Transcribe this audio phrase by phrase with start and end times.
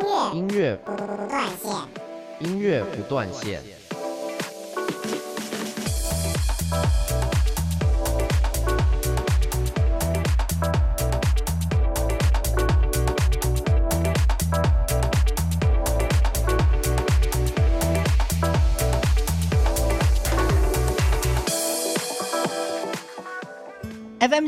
[0.00, 1.72] 乐音乐不断线，
[2.40, 3.79] 音乐不断线。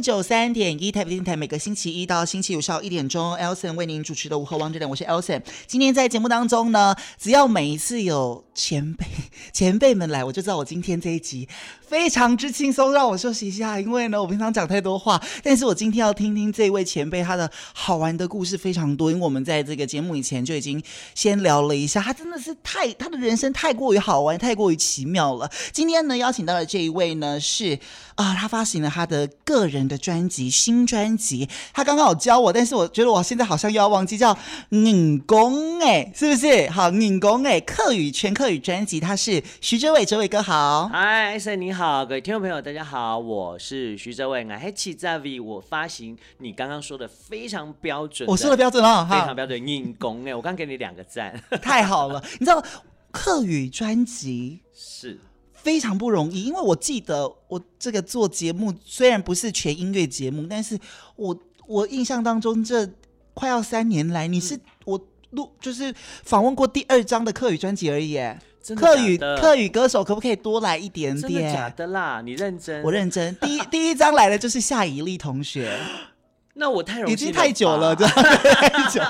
[0.03, 5.41] 九三点一台北电台，每个星期一到星期五下午一点钟，Elson 为您主持的午后王者点，我是 Elson。
[5.69, 9.07] 今天在节目当中呢，只要每一次有前辈
[9.53, 11.47] 前辈们来，我就知道我今天这一集
[11.87, 13.79] 非常之轻松，让我休息一下。
[13.79, 19.11] 因为呢，我平常讲太多话，但是我今天要听听这位前辈他的好玩的故事非常多。
[19.11, 20.83] 因为我们在这个节目以前就已经
[21.15, 25.51] 先聊了一下，他真的是太他的人生太过于好玩，太过于奇妙了。
[25.71, 27.79] 今天呢，邀请到的这一位呢是
[28.15, 29.83] 啊、他发行了他的个人。
[29.83, 34.35] 的专辑，新专辑，他刚刚有教我，但是我觉得我现在好像又要忘记叫
[34.71, 36.71] 拧公哎，是不是？
[36.71, 40.89] 好，拧公哎，客语全客语专辑，他是徐哲伟，哲伟哥好。
[40.89, 52.63] 嗨，艾森你好，各位听众朋友大家好，我是徐哲伟，我还记在 V，我发行你刚刚说的非常标准，我说的标准了，非常标准，硬功哎，我刚给你两个赞，太好了， 你知道
[53.11, 55.19] 客语专辑是。
[55.55, 60.77] 非常不容易，因为我记得我这个做节目虽然不是全音乐节目，但是
[61.15, 62.85] 我我印象当中这
[63.33, 68.19] 快要三年来，你是我录就是访问过第二张的客语专辑而已。
[68.63, 68.87] 真的的？
[68.87, 71.33] 客语客语歌手可不可以多来一点点？
[71.33, 72.23] 真的假的啦？
[72.25, 72.83] 你认真？
[72.83, 73.35] 我认真。
[73.37, 75.77] 第一 第一张来的就是夏以丽同学。
[76.55, 79.01] 那我太容易已经太久了， 对，太久，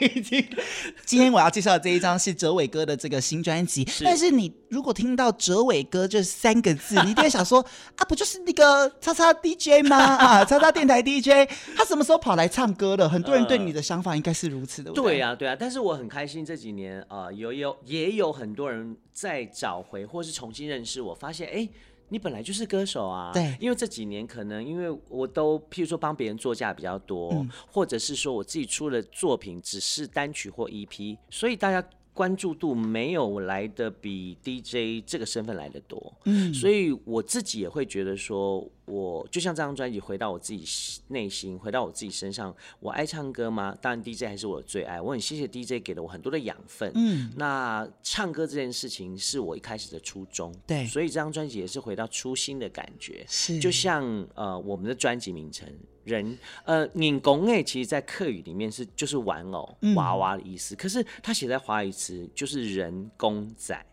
[0.00, 0.46] 已经。
[1.06, 7.64] 今天我要介绍的这一张是哲伟哥的这个新专辑，但是你如果听到哲伟哥这三个字，你一定会想说
[7.96, 9.96] 啊，不就是那个叉叉 DJ 吗？
[9.96, 13.08] 啊，叉叉电台 DJ，他什么时候跑来唱歌了？
[13.08, 14.90] 很多人对你的想法应该是如此的。
[14.92, 15.56] 对呀，对呀。
[15.58, 21.52] 但是我很开心这几年啊、呃，有有也有很多人在找回或是重新认识我，发现哎。
[21.52, 21.70] 诶
[22.10, 31.82] 你本来就是歌手啊，对，因为这几年可能因为我都譬如说帮别人作价比较多，嗯、或者是说我自己出的作品只是单曲或 EP，所以大家。
[32.12, 43.76] 关注度没有来的比 DJ 这个身份来的多，嗯，所以我自己也会觉得说，我就像这张专辑回到我自己内心，回到我自己身上，我爱唱歌吗？
[43.80, 54.04] 当然 DJ 还是我的最爱，我很谢谢 DJ 给了我很多的养分，嗯，那唱歌这件事情是我一开始的初衷，对，所以这张专辑也是回到初心的感觉，是，就像
[54.34, 55.66] 呃我们的专辑名称。
[56.10, 60.74] 人呃，拧公哎，其实，在客语里面是就是玩偶、嗯、娃娃的意思。
[60.74, 63.86] 可是他写在华语词就是人公仔。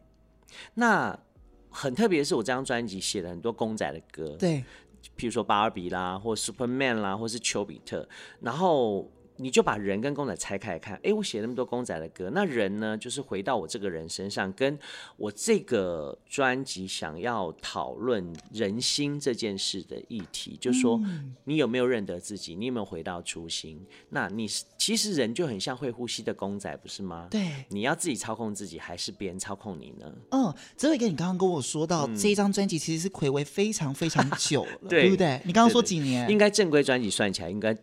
[0.73, 1.17] 那
[1.69, 4.63] 很特别的是，我这张专辑写了很多公仔的歌，对，
[5.17, 8.07] 譬如说芭比啦，或 Superman 啦，或是丘比特，
[8.41, 9.09] 然后。
[9.37, 14.77] 你就把人跟公仔拆开来看，哎，我写那么多公仔的歌，那人呢，就是回到我这个人身上，跟
[15.15, 20.99] 我这个专辑想要讨论人心这件事的议题，就是说
[21.43, 23.85] 你有没有认得自己，你有没有回到初心？
[24.09, 27.27] 那你其实人就很像会呼吸的公仔，不是吗？
[27.29, 30.11] 对，你要自己操控自己，还是别人操控你呢？
[30.31, 35.41] 嗯，哲伟哥，你刚刚跟我说到、嗯、这一张专辑其实是睽违非常非常久了， 对，对不对？
[35.45, 36.29] 你刚刚说几年？
[36.29, 37.77] 应该正规专辑算起来应该。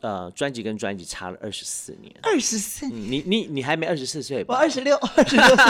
[0.00, 4.54] 呃，专辑跟专辑差了二十四年，二十四，你你你还没二十四岁吧？
[4.54, 5.64] 我二十六，二十六岁，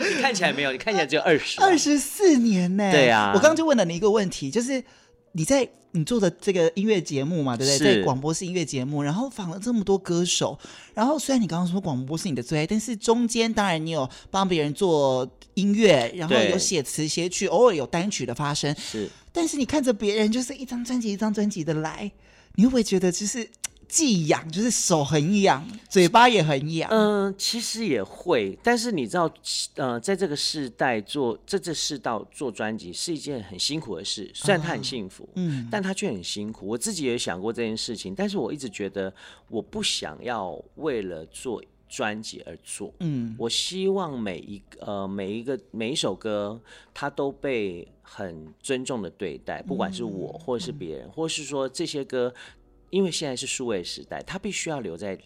[0.14, 2.92] 你看起来没有，你看起来只有二十，二十四年呢？
[2.92, 4.84] 对呀、啊，我刚刚就问了你一个问题，就是
[5.32, 7.96] 你在你做的这个音乐节目嘛，对不对？
[7.96, 10.58] 在广播是音乐节目，然后访了这么多歌手，
[10.92, 22.12] 然后虽然你刚刚说广播是你的最爱，但是中间当然你有帮别人做音乐，然后有写词写曲，偶尔有单曲的发生，是，但是你看着别人就是一张专辑一张专辑的来。
[22.60, 23.48] 你会不会觉得就是
[23.88, 26.90] 既痒，就是手很痒，嘴巴也很痒？
[26.92, 29.32] 嗯、呃，其实也会，但是你知道，
[29.76, 36.66] 呃，在这个世代做这这世道做专辑是一件很辛苦的事，虽然他很幸福，嗯，但他却很辛苦。
[36.66, 39.10] 我自己也想过这件事情，但是我一直觉得
[39.48, 46.60] 我不想要为了做专辑而做，嗯，我希望每一个呃每一个每一首歌，
[46.94, 52.32] 它都被很尊重的对待，不管是我或者是别人，嗯、或是说这些歌，
[52.90, 55.18] 因为现在是数位时代，它必须要留在，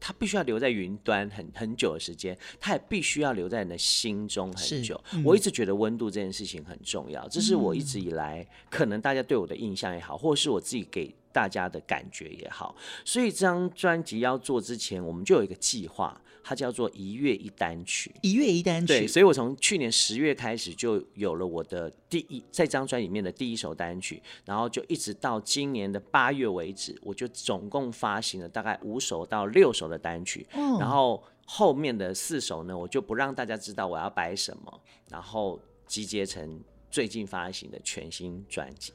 [0.00, 4.98] 它必须要留在云端很很久的时间，它也必须要留在你的心中很久。
[5.12, 11.14] 嗯、我一直觉得温度这件事情很重要，这是我一直以来可能大家对我的印象也好，或是我自己给。
[11.32, 12.74] 大家的感觉也好。
[13.04, 16.20] 所以这张专辑要做之前，我们就有一个计划，
[16.50, 18.12] 它叫做一月一单曲。
[18.22, 18.88] 一月一单曲。
[18.88, 31.22] 对，所以我从去年十月开始就有了我的第一这张专辑里面的第一首单曲，然后就一直到今年的八月为止，我就总共发行了大概五首到六首的单曲，哦、然后。
[31.52, 36.62] 后面的四首呢，我就不让大家知道我要摆什么，然后集结成
[36.92, 38.92] 最近发行的全新专辑。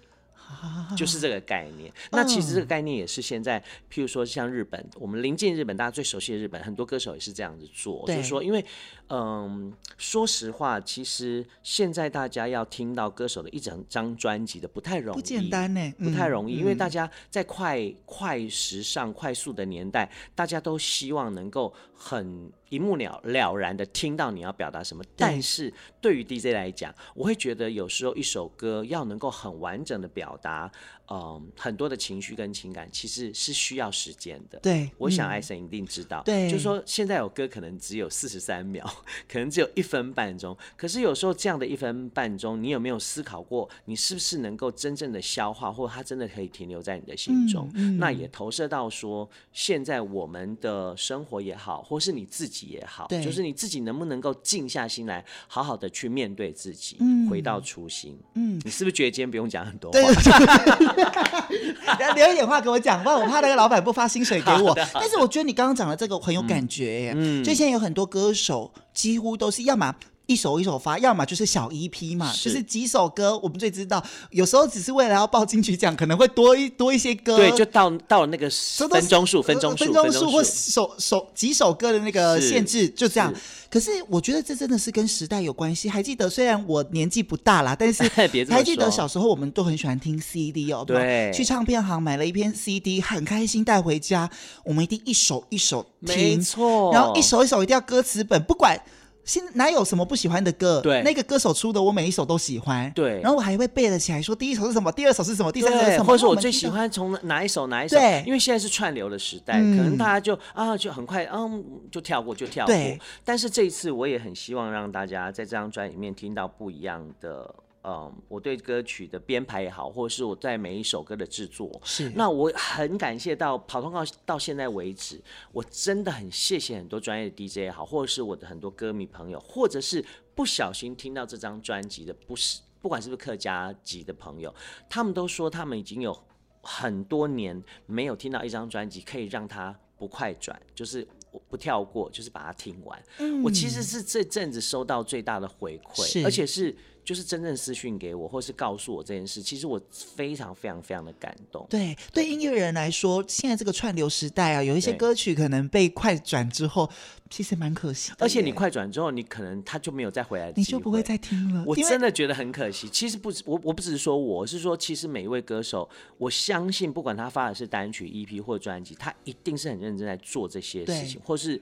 [0.95, 1.91] 就是这个概念。
[2.11, 3.59] 那其实这个概念也是现在，
[3.91, 8.05] 譬如说像日本，我们临近日本，大家最熟悉的日本，很多歌手也是这样子做。
[8.07, 8.63] 就是说，因为，
[9.09, 25.03] 嗯，说实话，其实现在大家要听到歌手的一整张专辑的不太容易，不简单呢，不太容易，因为大家在快快时尚、快速的年代，大家都希望能够很一目了了然的听到你要表达什么。
[25.15, 25.71] 但是
[26.01, 30.71] 对于 DJ 来讲，我会觉得有时候一首歌要能够很完整的表达。
[31.09, 34.59] 嗯，很多的情绪跟情感其实是需要时间的。
[34.59, 36.23] 对，我想艾森一定知道。
[36.25, 38.83] 对，就是说现在有歌可能只有四十三秒，
[39.27, 40.55] 可能只有一分半钟。
[40.75, 47.69] 可是有时候这样的一分半钟，你有没有思考过，你是不是能够真正的消化，或者它真的可以停留在你的心中？
[47.75, 58.17] 嗯嗯、那也投射到说，现在我们的生活也好，或是你自己也好，就是你自己能不能够静下心来，好好的去面对自己，嗯、回到初心。
[58.33, 59.99] 嗯，你是不是觉得今天不用讲很多话？
[60.94, 60.94] 对
[62.15, 64.73] 留一点话给我讲，不然我怕那个老板不发薪水给我。
[64.93, 69.93] 但是我觉得你刚刚讲的这个很有感觉耶，嗯，就现在有很多歌手几乎都是要么
[70.27, 73.37] 一首一首发，要么就是小 EP 嘛，是就是几首歌。
[73.39, 78.49] 我们最知道，有时候只是为了要报金曲奖，可能会多一多一些歌，对，就到到了那个
[78.89, 83.33] 分钟数、分钟数、分钟数或首首几首歌的那个限制，就这样。
[83.69, 85.89] 可是我觉得这真的是跟时代有关系。
[85.89, 88.03] 还记得，虽然我年纪不大啦，但是
[88.49, 94.29] 还记得小时候我们都很喜欢听 CD 哦，对，去唱片行买了一片 CD，很开心带回家，
[94.63, 98.79] 我们一定一首一首听，没错，然后一首一首一定要歌词本，不管。
[99.25, 100.79] 现在哪有什么不喜欢的歌？
[100.81, 102.89] 对，那个歌手出的，我每一首都喜欢。
[102.91, 107.97] 对，然后我还会背了起来，说第一首是什么，第二首是什么，第三首是什么，或者说我最喜欢从哪一首哪一首。
[107.97, 112.73] 对，因为现在是串流的时代，嗯、可能大家就啊就很快嗯就跳过就跳过。
[112.73, 117.53] 对，但是这一次我也很希望让大家在这张专辑里面听到不一样的。
[117.87, 125.21] 嗯，我对歌曲的编排也好，或者是我在每一首歌的制作，是那我很感谢到跑通告到现在为止，
[125.51, 130.03] 我真的很谢谢很多专业的 DJ 也好，或者是我的很多歌迷朋友，或者是
[130.33, 134.51] 不小心听到这张专辑的，不是不管是不是客家籍的朋友，
[134.89, 136.17] 他们都说他们已经有
[136.63, 143.03] 很多年没有听到一张专辑可以让他不快转，就是我不跳过，就是把它听完。
[143.19, 146.75] 嗯，我其实是这阵子收到最大的回馈，而且是。
[147.05, 151.65] 就是真正私讯给我，或是告诉我这件事，其实我非常非常非常的感动。
[151.69, 156.89] 对，对音乐人来说，现在这个串流时代啊，有一些歌曲可能被快转之后，
[157.29, 158.11] 其实蛮可惜。
[158.17, 161.63] 而且你快转之后，你可能他就没有再回来，你就不会再听了。
[161.67, 162.89] 我真的觉得很可惜。
[162.89, 165.87] 其实不止我，我不只是说我，是说其实每一位歌手，
[166.17, 171.61] 我相信不管他发的是单曲、EP 或专辑，他一定是很认真在做这些事情，或是。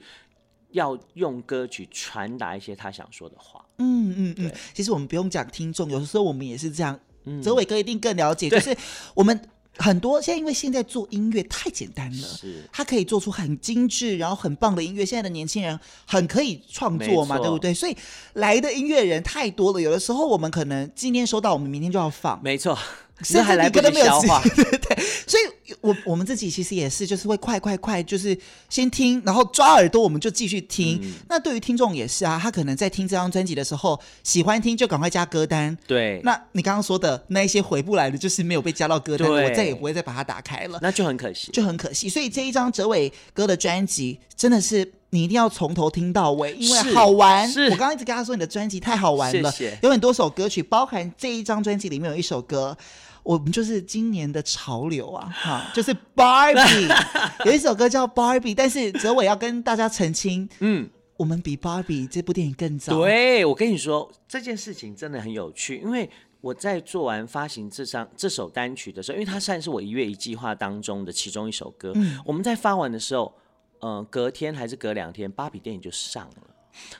[0.70, 3.63] 要用歌曲传达一些他想说的话。
[3.78, 6.98] 嗯嗯嗯，其实我们不用讲听众，有的时候我们也是这样。
[7.24, 8.76] 嗯，哲伟哥一定更了解，就是
[9.14, 9.40] 我们
[9.76, 15.04] 很多现在因为现在做音乐太简单了，是，他可以做出很精致然后很棒的音乐。
[15.04, 17.72] 现在的年轻人很可以创作嘛，对不对？
[17.72, 17.96] 所以
[18.34, 22.40] 来的音乐人太多了，有的时候我们可能今天收到，我们明天就要放。
[22.42, 22.78] 没错。
[23.20, 28.36] 甚至你根本没有消化， 对对对，所以我我们自己其实也是，就是会快快快，就是
[28.68, 31.00] 先听，然后抓耳朵，我们就继续听。
[31.02, 35.76] 嗯、那对于听众也是啊，他可能在听这张专辑的时候，喜欢听就赶快加歌单。
[35.86, 42.08] 对，那你刚刚说的那一些回不来的，就是没有被加到歌单，我再也不会再把它打开了，那就很可惜，就很可惜。
[42.08, 47.48] 所以这一张哲伟哥的专辑真的是你一定要从头听到尾，因为好玩。
[47.48, 49.78] 是，我刚刚一直跟他说你的专辑太好玩了，谢谢。
[49.82, 52.76] 有很多首歌曲，包含这一张专辑里面有一首歌。
[53.24, 56.94] 我们就是今年的潮流啊，哈，就是 Barbie，
[57.46, 62.98] 有一首歌叫 Barbie，但是哲伟要跟大家澄清，嗯，我们比 Barbie 这部电影更早。
[62.98, 66.08] 对，我跟你说这件事情真的很有趣，因为
[66.42, 73.34] 我在做完发行这张这首单曲的时候，因为它算是我一月一计划当中的其中一首歌，嗯，我们在发完的时候，
[73.80, 76.42] 呃，隔天还是隔两天，芭比电影就上了。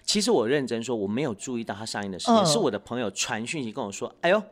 [0.06, 4.42] 其实我认真说，我没有注意到它上映的时间，呃、是我的朋友传讯息跟我说，哎呦。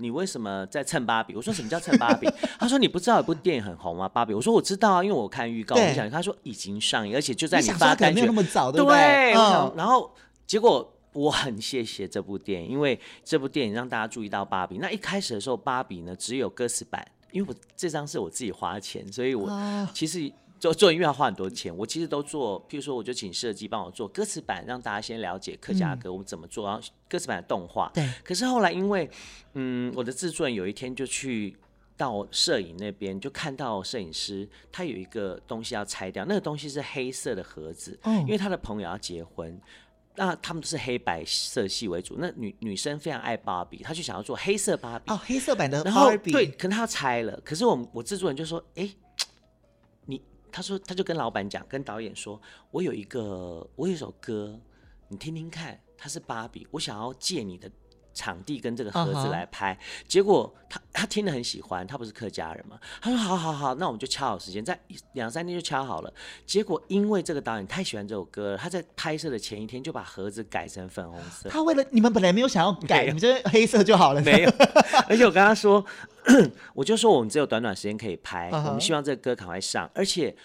[0.00, 1.36] 你为什么在蹭芭比？
[1.36, 2.28] 我说什么叫蹭芭比？
[2.58, 4.08] 他说你不知道有部电影很红吗？
[4.08, 4.34] 芭比。
[4.34, 5.76] 我说我知道啊，因为我看预告。
[5.76, 9.32] 我想他说已经上映，而且就在你发单曲那么早，对不对？
[9.76, 10.12] 然后
[10.46, 14.78] 结果我很谢谢这部电影，因为这部电影让大家注意到芭比。
[14.78, 21.74] 那一开始的时候，芭比呢只有歌词版因为我这张是我自己花钱，所以我啊其实做做音乐要花很多钱。
[21.76, 27.90] 我其实都做，譬如说，我就请设计帮我做歌词版，让大家先了解客家歌我们怎么做，然后歌词版的动画。
[27.94, 28.08] 对。
[28.22, 29.10] 可是后来因为，
[29.54, 31.56] 嗯，我的制作人有一天就去
[31.96, 39.60] 到摄影那边，就看到摄影师他有一个东西要拆掉，那个东西是黑色的盒子，哦因为他的朋友要结婚。
[40.16, 48.94] 那他们都是黑白色系为主，那女女生非常爱芭比，她就想要做黑色芭比哦，黑色版的芭比，对，可能她要拆了，可是我我制作人就说，哎，你，
[50.50, 52.40] 他说他就跟老板讲，跟导演说，
[52.70, 54.58] 我有一个我有一首歌，
[55.08, 57.70] 你听听看，它是芭比，我想要借你的。
[58.20, 60.04] 场地跟这个盒子来拍，uh huh.
[60.06, 62.78] 结果他他听得很喜欢，他不是客家人嘛？
[63.00, 64.78] 他说好好好，那我们就掐好时间，在
[65.14, 66.12] 两三天就掐好了。
[66.44, 71.48] 结果因为这个导演太喜欢这首歌了，他在拍摄的前一天就把盒子改成粉红色。
[71.48, 74.20] 他为了你们本来没有想要改，你们就黑色就好了。
[74.20, 74.50] 没有，
[75.08, 75.82] 而且我跟他说，
[76.74, 78.66] 我就说我们只有短短时间可以拍，uh huh.
[78.66, 79.90] 我们希望这个歌赶快上。
[79.94, 80.36] 而且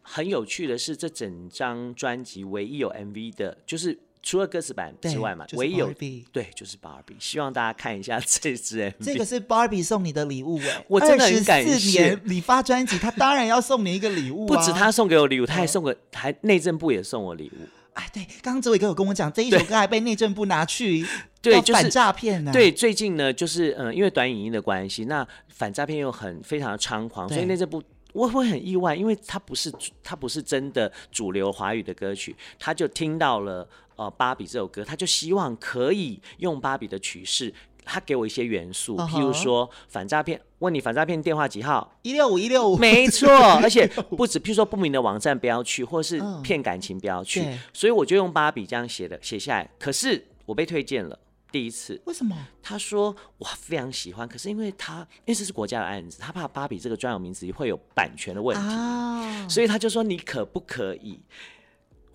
[0.00, 3.98] 很有趣的是，这整张专辑唯一有 MV 的，就是。
[4.28, 5.90] 除了歌词版之外嘛，就是、唯一有
[6.30, 8.94] 对就是芭比，希望大家看一下这支 MV。
[9.02, 12.20] 这个是芭比送你的礼物哎，我真的很感谢。
[12.24, 14.48] 你发专辑，他当然要送你一个礼物、啊。
[14.48, 17.66] 不止他送给我礼物，他还送个，还内政部也送我礼物。
[17.94, 21.06] 哎，对，刚刚哲伟哥有跟我讲，这一首歌还被内政部拿去
[21.40, 22.52] 对，就是反诈骗呢。
[22.52, 27.82] 对，最近呢，就是嗯，因为短影音的关系，那反诈骗又很非常的猖狂，所以内政部。
[28.14, 29.70] 我会很意外，因为他不是
[30.02, 33.68] 他不是真的主流华语的歌曲，他就听到了
[33.98, 37.52] 呃《芭比》这首歌，他就希望可以用《芭比》的曲式，
[37.84, 41.92] 他给我一些元素，譬如说反诈骗，问你反诈骗电话几号？
[42.02, 43.28] 一六五一六五，没错，
[43.60, 43.86] 而且
[44.16, 51.18] 不止，譬如说不明的网站不要去，或是骗感情不要去，嗯、所以我就用《芭比》这样写的写下来，可是我被推荐了。
[51.50, 52.36] 第一次，为什么？
[52.62, 61.18] 他说我，非常喜欢，可是因为他因为这是国家的案子，他怕芭比这个专有名词会有版权的问题，啊、所以他就说你可不可以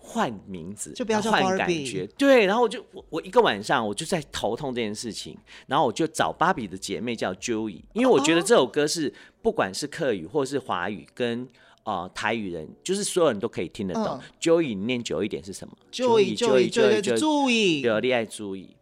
[0.06, 2.06] 换名字，就不要换感觉。
[2.18, 11.48] 对，然后我就我我一个晚上我就在头痛这件事情，然后我就找芭比的姐妹叫 Joey，因为我觉得这首歌是不管是客语或是华语跟。
[11.86, 14.18] 呃，台语人就是所有人都可以听得懂。
[14.40, 18.74] Joey 念久一点是什么？Joey，Joey，Joey，注意，对，恋爱注意。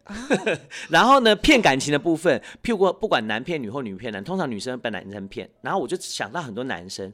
[0.87, 5.49] 然后呢，骗感情的部分，譬如说不管男骗女或女骗男，通常女生被男生骗。
[5.59, 7.11] 然后我就想到很多男生，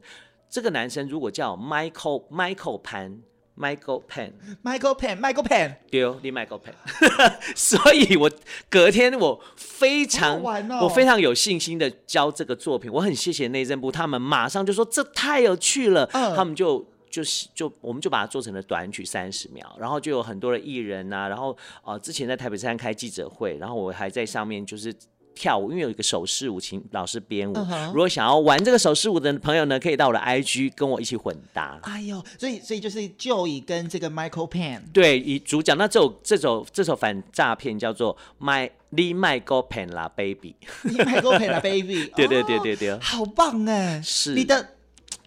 [0.47, 3.19] 这个男生如果叫 Michael Michael 潘。
[3.59, 6.73] Michael Pan，Michael Pan，Michael Pan，对，你 Michael Pan，
[7.53, 8.31] 所以我
[8.69, 10.41] 隔天我非常，
[10.81, 24.95] 我非常有信心的教这个作品，我很谢谢内政部，他们马上就说这太有趣了，他们就就是就我们就把它做成了短曲三十秒，然后就有很多的艺人啊，然后呃之前在台北山开记者会，然后我还在上面就是。
[25.35, 27.53] 跳舞，因为有一个手势舞，请老师编舞。
[27.53, 27.87] Uh huh.
[27.87, 31.79] 如果想要玩这个手势舞的朋友呢，可以到我的 IG 跟我一起混搭。
[31.83, 35.77] 哎呦，所以所以就是 Joey 跟这个 Michael Pan 对，以主讲。
[35.77, 42.11] 那这首这首这首反诈骗叫做 My Lee Michael Pan 啦，Baby，Lee Michael Pan 啦，Baby。
[42.17, 44.01] 对对对对对，好棒哎！
[44.03, 44.75] 是你的。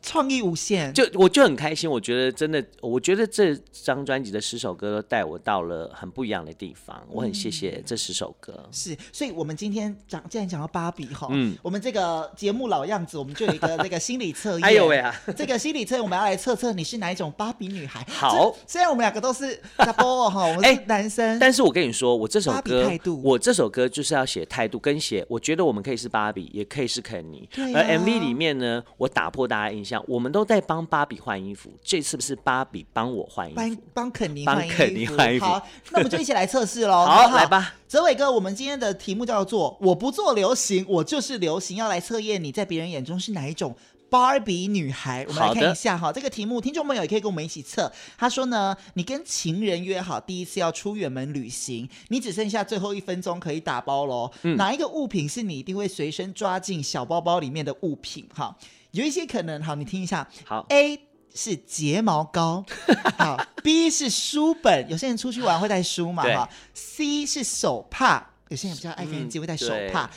[0.03, 1.89] 创意无限，就我就很开心。
[1.89, 7.01] 我觉得真的，我觉得这张专辑的十首歌都带我到了很不一样的地方。
[7.09, 8.53] 我很谢谢这十首歌。
[8.59, 14.65] 嗯、是，所以我们今天讲，既然讲到芭比哈，嗯，我们这个节目老样子，我们就有一个那个心理测验。
[14.65, 15.15] 哎呦喂啊！
[15.37, 18.05] 这个心理测验，我们要来测测你是哪一种芭比女孩。
[18.09, 27.49] 好，虽然我们两个都是大波哈，我们 是男生，欸，但是我跟你说，我这首歌，态度，我这首歌就是要写态度跟写，我觉得我们可以是芭比，也可以是肯尼。
[27.53, 30.63] 对啊，而 MV 里面呢，我打破大家印象，我们都在。
[30.65, 35.45] 帮芭比换衣服，这次不是芭比帮我换衣服，帮帮肯尼帮肯尼换衣服。
[35.45, 36.93] 好，那我们就一起来测试喽。
[37.05, 43.75] 好，好来吧，泽伟哥，我们今天的题目叫做“我不做流行，我就是流行”，要来测验你在别人眼中是哪一种
[44.09, 45.27] 芭比女孩。
[45.29, 47.93] 我们来看一下哈，这个题目，听众朋友也可以跟我们一起测。
[48.17, 54.31] 他说呢，你跟情人约好第一次要出远门旅行，你只剩下最后一分钟可以打包喽。
[54.43, 58.27] 嗯、哪一个物品是你一定会随身抓进小包包里面的物品？
[58.33, 58.57] 哈。
[58.93, 60.27] 有一些可能，好，你听一下。
[60.45, 61.01] 好，A
[61.35, 62.63] 是睫毛膏，
[63.17, 66.49] 好，B 是书本，有些人出去玩会带书嘛，哈。
[66.75, 70.05] C 是手帕，有些人比较爱干净会带手帕。
[70.05, 70.11] 嗯、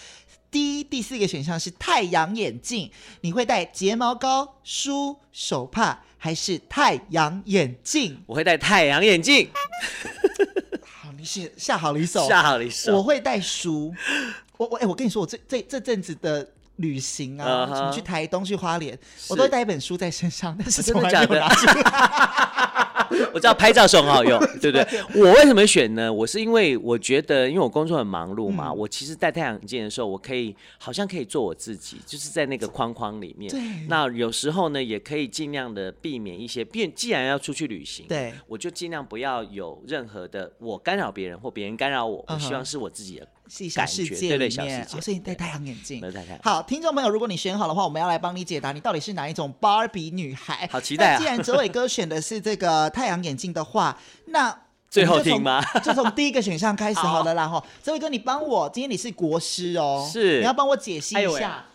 [0.52, 2.92] D 第四个选项是太阳眼镜，
[3.22, 8.22] 你会戴睫毛膏、书、手帕还是太阳眼镜？
[8.26, 9.50] 我会戴太阳眼镜。
[10.84, 12.98] 好，你写下好离手，下好离手。
[12.98, 13.96] 我会带书。
[14.58, 16.46] 我我哎，我跟你说，我这这这阵子的。
[16.78, 18.98] 旅行啊，什么去台东、去花莲，
[19.30, 22.66] 我都会带一本书在身上，但是 从来没有拿出来。
[23.32, 25.04] 我知道拍照时候很好用， 对不对？
[25.14, 26.12] 我为什么选呢？
[26.12, 33.50] 我是因为我觉得，因为我工作很忙碌嘛，嗯、我其实戴太阳镜的时候，我可以好像可以做我自己，就是在那个框框里面。
[33.52, 33.62] 对。
[33.88, 36.92] 那有时候呢，也可以尽量的避免一些变。
[36.94, 42.26] 既然要出去旅行，对，我就尽量不要有任何的我干扰别人或别人干扰我。
[42.26, 42.34] Uh.
[42.34, 43.28] 我希望是我自己的。
[43.48, 46.02] 小世界对对，小世界，所以你戴太阳眼镜。
[46.42, 50.68] 好，听众朋友，如果你选好的话，我们要来帮你解答，你到底是哪一种芭比女孩？
[50.72, 51.18] 好期待啊！
[51.20, 53.98] 既然哲伟哥选的是这个太阳眼镜的话，
[54.28, 54.58] 那
[54.90, 55.64] 最后听吗？
[55.84, 57.48] 就从第一个选项开始好了啦。
[57.50, 61.66] 哈，哲伟哥，你帮我，今天你是国师哦，是，你要帮我解析一下。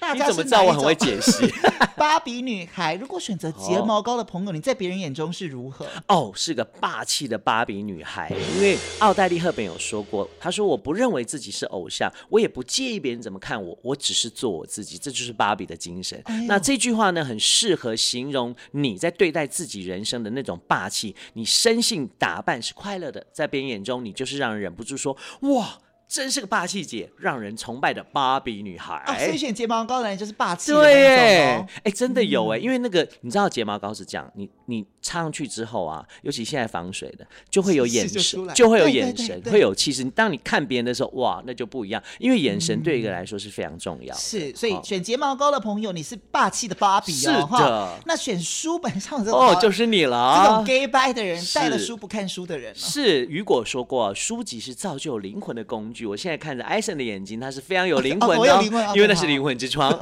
[0.00, 1.46] 大家怎么知道我很会解析？
[1.96, 5.86] 芭比女孩，如果选择睫毛膏的朋友，你在别人眼中是如何？
[6.06, 8.32] 哦，是个霸气的芭比女孩。
[8.56, 16.20] 因为奥黛丽·赫本有说过，她说：“我不认为自己是偶像，我也不介意别人怎么看我，我只是做我自己。”这就是芭比的精神。
[16.26, 21.14] 哎、那这句话呢，很适合形容你在对待自己人生的那种霸气。
[21.34, 25.78] 你生性打扮是快乐的，在别人眼中，你就是让人忍不住说：“哇。”
[26.08, 28.94] 真是个霸气姐，让人崇拜的芭比女孩。
[29.06, 30.72] 啊，所以选睫毛膏的人就是霸气。
[30.72, 40.02] 对，哎、欸，真的有哎，嗯、因为那个你知道睫毛膏是这样，你你插上去之后啊，尤其现在防水的，就会有眼神，就，就会有眼神，会有气势。
[40.04, 44.16] 当你看别人的时候，哇，那就不一样，因为眼神对一个来说是非常重要、嗯。
[44.16, 47.48] 是，所以选睫毛膏的朋友，你是霸气的芭比哦。
[47.52, 47.98] 是的。
[48.06, 50.42] 那选书本上的哦，就是你了。
[50.42, 52.74] 这种 gay bye 的人，带了书不看书的人。
[52.74, 55.97] 是，雨果说过，书籍是造就灵魂的工具。
[56.06, 59.92] 我现在看着艾森的眼睛，他是非常有灵魂的，哦哦、因为那是灵魂之窗。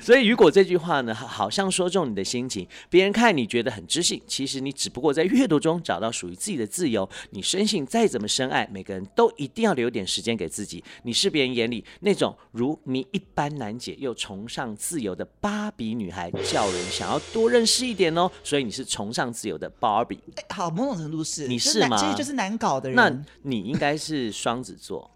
[0.00, 7.08] 所以，雨果这句话呢，好像说中你的心情，别人看你觉得很知性，其实你只不过在阅读中找到属于自己的自由。
[7.30, 10.82] 你深信再怎么深爱，每个人都一定要留点时间给自己。
[11.02, 18.30] 你是别人眼里那种如谜一般难解又崇尚自由的芭比女孩，叫人想要多认识一点哦。
[18.42, 20.18] 所以你是崇尚自由的芭比。
[20.36, 21.96] 哎，好，某种程度是你是吗？
[21.96, 22.96] 其实就是难搞的人。
[22.96, 23.10] 那
[23.42, 25.10] 你应该是双子座。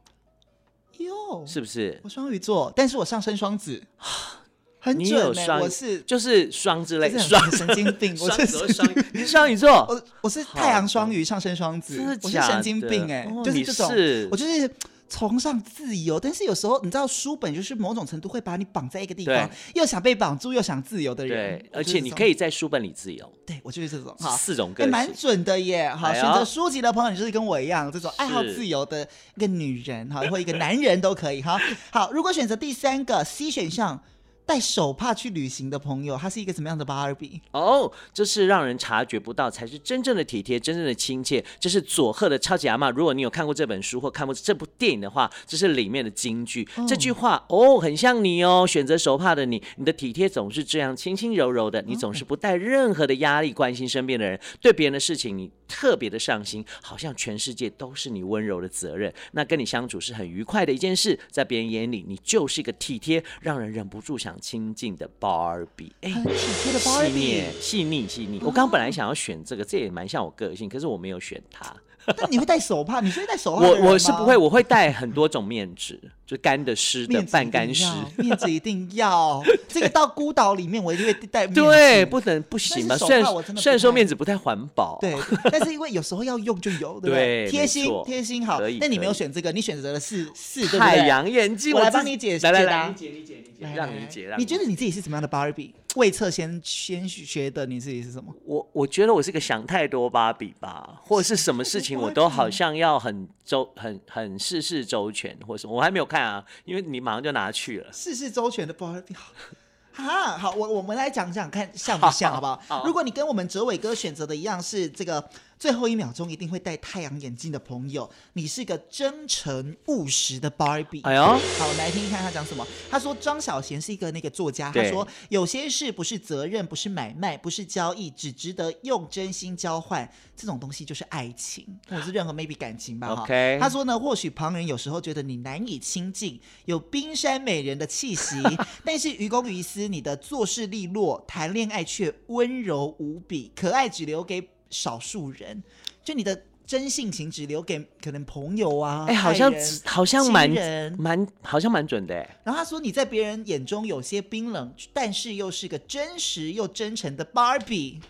[0.99, 2.01] 哟，是不是？
[2.03, 3.83] 我双鱼座，但是我上升双子。
[4.81, 13.89] 很准呢，我是就是双之类，双神经病，我是双，你是双鱼座，我我是太阳双鱼上升双子，我是神经病哎，就是这种，
[14.31, 14.71] 我就是
[15.09, 31.59] 崇尚自由，但是有时候你知道书本就是某种程度会把你绑在一个地方，又想被绑住又想自由的人，对，而且你可以在书本里自由，对我就是这种，四种个性，蛮准的耶，好，选择书籍的朋友，你就是跟我一样这种爱好自由的一个女人哈，或一个男人都可以哈，
[31.91, 34.03] 好，如果选择第三个 C 选项。
[34.49, 37.39] 带手帕去旅行的朋友，他是一个什么样的芭比？
[37.51, 41.45] 哦，这是让人察觉不到，才是真正的体贴，真正的亲切。
[41.61, 42.91] 这是佐贺的超级阿嬷。
[42.93, 46.67] 如果你有看过这本书或看过这部电影的话，这是里面的金句。
[46.77, 48.67] 哦、这句话哦，很像你哦。
[48.67, 59.13] 选择手帕的你，你的体贴总是这样轻轻柔柔的，你总是不带任何的压力关心身边的人，对别人的事情你特别的上心，好像全世界都是你温柔的责任。
[59.33, 64.38] 那跟你相处是很愉快的一件事，在别人眼里，你就是一个体贴，让人忍不住想。
[64.41, 68.41] 亲近的芭比，哎，体贴的芭比，细腻细腻。
[68.45, 71.75] 我刚本来想要选这个，这也蛮像我个性，可是我没有选它。
[72.17, 73.01] 但你会戴手帕？
[73.01, 73.63] 你是会戴手帕？
[73.63, 77.91] 我我是不会，我会戴很多种面纸，就干的、湿的、半干湿。
[78.19, 81.47] 面子一定要， 这个到孤岛里面我一定会带。
[81.47, 82.95] 对，不能不行嘛。
[82.99, 83.25] 虽然
[83.57, 85.17] 虽然说面子不太环保，对，
[85.51, 87.49] 但是因为有时候要用就有，对不对？
[87.51, 88.61] 贴心贴心好。
[88.79, 91.75] 那你没有选这个，你选择的是是太阳眼镜。
[91.75, 92.45] 我来帮你解释。
[92.45, 94.35] 来来来，你解你解你解，让你解。
[94.37, 95.75] 你觉得你自己是什么样的芭比？
[95.97, 98.33] 未测先先学的你自己是什么？
[98.45, 107.93] 我我觉得我是个想太多芭比吧，或者是什么事情 我都好像要很周很很事事周全，或者什么我还没有看啊，因为你马上就拿去了。
[107.93, 109.15] 事事周全的芭比，
[109.93, 112.63] 哈，好，我我们来讲讲看像不像， 好不好？
[112.69, 115.29] 好，如果你跟我们哲伟哥选择的一样是这个。
[115.59, 121.01] 最后一秒钟一定会戴太阳眼镜的朋友，你是个真诚务实的芭比。
[121.03, 122.67] 哎呦，好，我们来听听看他讲什么。
[122.89, 130.09] 他说张小娴是一个那个作家，他说有些事不是责任，不是买卖，不是交易，只值得用真心交换。
[130.37, 133.09] 这种东西就是爱情， 或者是任何 maybe 感情吧。
[133.09, 138.37] OK，他说呢，或许旁人有时候觉得你难以亲近，有冰山美人的气息，
[138.85, 144.49] 但是于公于私，你的做事利落，谈恋爱却温柔无比，可爱只留给。
[144.71, 145.63] 少数人，
[146.05, 152.15] 就你的真性情只留给可能朋友啊，哎、欸，好像人好像蛮人蛮好像蛮准的。
[152.45, 158.01] 然后他说你在别人眼中有些冰冷，但是又是个真实又真诚的 Barbie，，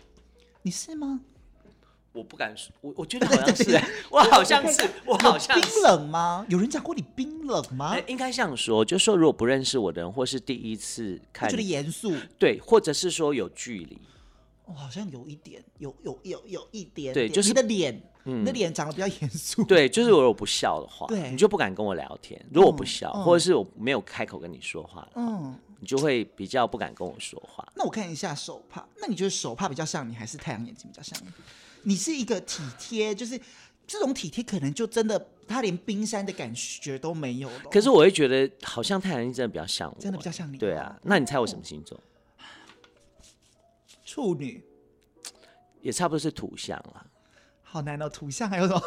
[0.63, 1.21] 你是吗？
[2.11, 6.43] 我不敢说，我我觉得好像是， 我好像是，我好像是冰冷吗？
[6.49, 7.91] 有人讲过你冰冷吗？
[7.91, 13.97] 欸、应该这样说，就是说如果不认识我的人，或是第一次看，觉得严肃，对，或者是说有距离。
[14.69, 19.63] 我好像有一点，有有有有一点点，对，就是你的脸，你的脸长得比较严肃。
[19.63, 22.39] 对，就是我如果不笑的话，对，你就不敢跟我聊天。
[22.51, 27.67] 如果我不笑，或者是我没有开口跟你说话，嗯，你就会比较不敢跟我说话。
[27.75, 31.31] 那我看一下手帕，那你觉得手帕比较像你，还是太阳眼镜比较像你？
[31.83, 33.39] 你是一个体贴，就是
[33.87, 37.61] 这种体贴，可能就真的他连冰山的感觉都没有了。
[37.71, 40.57] 可是我会觉得，好像太阳眼镜真的比较像我，真的比较像你。
[40.57, 41.99] 对啊，那你猜我什么星座？
[44.09, 44.63] 处女，
[45.81, 47.05] 也差不多是土象了。
[47.61, 48.81] 好难哦，土象还有什么？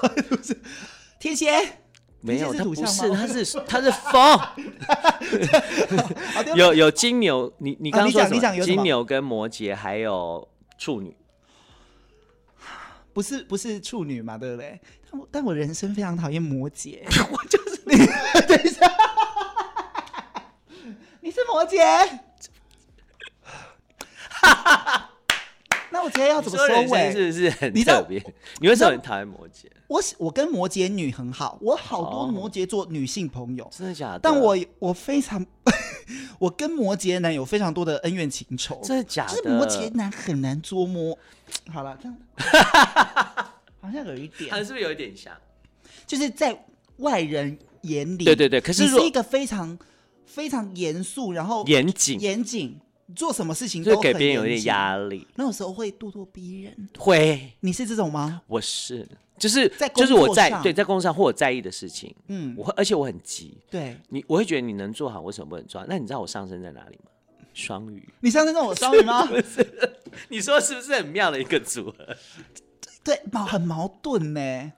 [1.21, 1.47] 天蝎
[2.21, 4.41] 没有，他不是，他是它是风。
[6.59, 8.65] 有有金牛，你你刚刚说什么？
[8.65, 11.17] 金牛跟摩羯还有处女。
[13.13, 14.81] 不是不是处女嘛，对不对？
[15.09, 16.99] 但我但我人生非常讨厌摩羯，
[17.31, 17.95] 我就是你。
[18.49, 18.93] 等一下，
[21.21, 21.79] 你是摩羯？
[25.93, 27.13] 那我今天要怎么收尾？
[27.13, 28.19] 是不是很特别？
[28.61, 29.67] 你为什么很讨厌摩羯？
[29.87, 34.21] 我我跟摩羯女很好，我好多摩羯座女性朋友，真的假的？
[34.23, 35.45] 但我我非常，
[36.41, 39.37] 我跟摩羯男有非常多的恩怨情仇，真的假的？
[39.37, 41.17] 就是摩羯男很难捉摸。
[41.71, 42.17] 好了，这样
[43.81, 45.35] 好像有一点，他是不是有一点像？
[46.07, 46.65] 就是在
[46.99, 49.79] 外人眼里，对对对，可是你是一个非常
[50.25, 52.81] 非常严肃，然后严谨严谨。
[53.15, 56.89] 做什么事情都给别人有点压力，那有时候会咄咄逼人。
[56.99, 58.43] 会，你是这种吗？
[58.47, 59.07] 我是，
[59.39, 63.59] 就是在就是我在对在工作上或我在意的事情，嗯，我会而且我很急。
[63.71, 65.87] 对你，我会觉得你能做好，为什么不能做好？
[65.89, 67.11] 那你知道我上升在哪里吗？
[67.53, 68.09] 双鱼。
[68.21, 69.29] 你上升在我双鱼吗？
[70.31, 72.17] 你说是不是很妙的一个组合？
[73.05, 74.73] 对，矛很矛盾呢，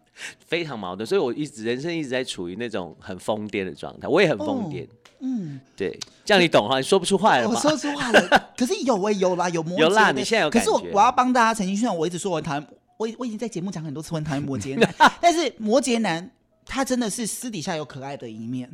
[0.47, 1.07] 非常矛盾。
[1.07, 4.89] 所以我一直人生一直在处于那种很疯癫的状态，我也很疯癫。
[5.27, 6.77] 嗯，对，这样你懂哈？
[6.77, 7.55] 你说不出话了吗？
[7.55, 9.81] 我说出话了， 可是有哎，有啦，有摩羯。
[9.81, 10.51] 有啦，你现在有。
[10.51, 12.67] 可是我我要帮大家澄清，虽然我一直说我很讨厌，
[12.99, 16.31] 我我已经在节目讲很多次我很讨厌摩羯男， 但是摩羯男
[16.67, 18.71] 他真的是私底下有可爱的一面，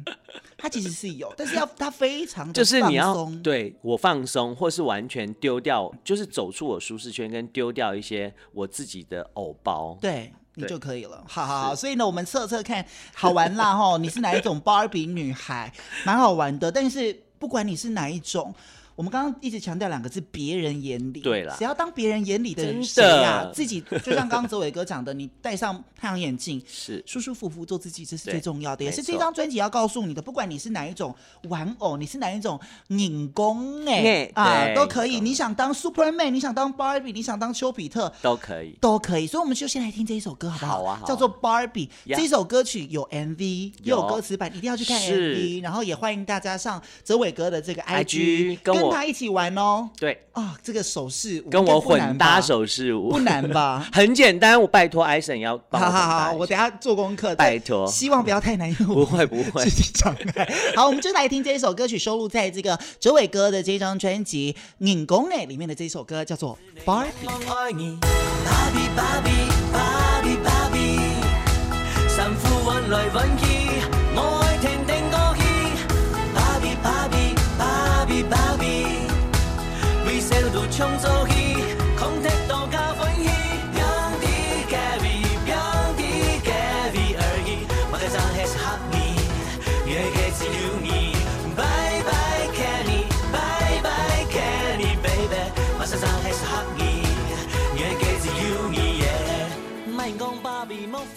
[0.59, 9.97] 他其实是有，但是要他非常就是你要对我放松，或是完全丢掉，就是走出我舒适圈，跟丢掉一些我自己的偶包。
[10.01, 10.33] 对。
[10.61, 13.97] 你就可以了，好好好，所以呢，我们测测看，好玩啦 哈！
[13.99, 15.73] 你是哪一种芭比女孩，
[16.05, 16.71] 蛮好玩的。
[16.71, 18.55] 但是不管你是哪一种。
[19.01, 21.21] 我们刚刚一直强调两个字，别人眼里。
[21.21, 23.51] 对了，只要当别人眼里的人谁呀？
[23.51, 30.21] 自己就像刚刚泽伟哥讲的，你戴上太阳眼镜， 是舒舒服服做自己，这是最重要的，也是这张专辑要告诉你的。
[30.21, 35.19] 不管你是哪一种玩偶，你是哪一种拧工哎啊，都可以。
[35.19, 39.27] 你想当 Superman，你想当 Barbie，你想当丘比特，都可以，都可以。
[39.27, 40.77] 所以我们就先来听这一首歌，好不好？
[40.77, 41.89] 好啊，叫做 Barbie。
[42.05, 45.63] 这首歌曲有 MV，又有歌词版，一定要去看 MV。
[45.63, 48.95] 然后也欢迎大家上泽伟哥的这个 IG 跟我。
[48.95, 53.89] 他一起玩哦，对啊，这个手势跟我混搭手势舞不难吧？
[53.93, 55.87] 很简单，我拜托艾森要帮我。
[55.91, 60.53] 好好好，我等下做功课，拜托，希望不要太难，不会不会， 自己障碍。
[60.77, 67.07] 好，我们就来听这一首歌曲，收录在这个哲伟哥的这张专辑《拧工》哎里面的这一首歌叫做《Barbie》。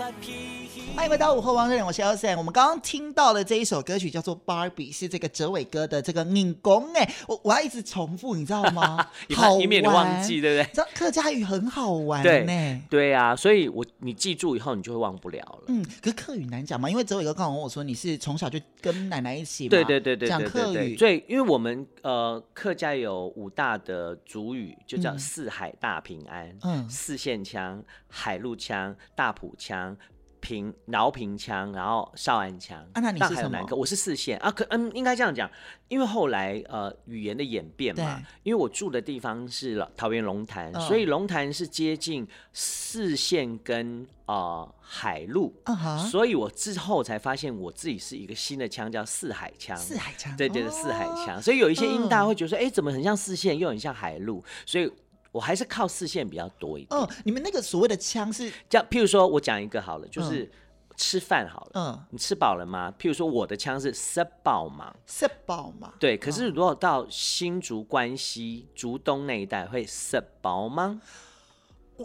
[0.03, 0.52] Tá à.
[0.95, 2.37] 欢迎回到午后王者，我是 Elson。
[2.37, 9.05] 我们刚刚听到的这一首歌曲叫做《Barbie》，是这个哲伟哥的这个拧工哎，我我要一直重复，你知道吗？
[9.35, 10.73] 好，以免你忘记，对不对？
[10.73, 12.81] 这客家语很好玩呢。
[12.91, 15.63] 对啊，所以我你记住以后，你就会忘不了了。
[15.67, 20.95] 嗯，可是客语难讲嘛，因为哲伟哥刚刚跟我说你是从小就跟奶奶一起嘛，对对对对，讲客语。
[20.95, 29.97] 对，因为我们呃客家有五大的族语，就叫四海大平安，嗯，四线腔、海陆腔、大埔腔。
[30.43, 33.65] 平饶平腔，然后少安腔，啊，那你是什么？
[33.71, 35.49] 我是四县啊，可嗯，应该这样讲，
[35.87, 54.91] 因为后来呃语言的演变嘛，因为我住的地方是桃园龙潭，哦、所以龙潭是接近四县跟呃海陆，啊、所以我之后才发现我自己是一个新的腔叫四海腔，四海腔，对对的四海腔，哦、所以有一些音大家会觉得说，哎、嗯，怎么很像四县，又很像海陆，所以。
[55.33, 56.97] 我还是靠视线比较多一点。
[56.97, 60.49] 哦，你们那个所谓的枪是叫，譬如说我讲一个好了，就是
[60.95, 62.93] 吃饭好了，嗯，你吃饱了吗？
[62.99, 64.93] 譬如说我的枪是吃饱吗？
[65.07, 65.91] 吃饱嘛。
[65.99, 71.01] 对，可是如果到新竹关西、竹东那一带会吃饱吗？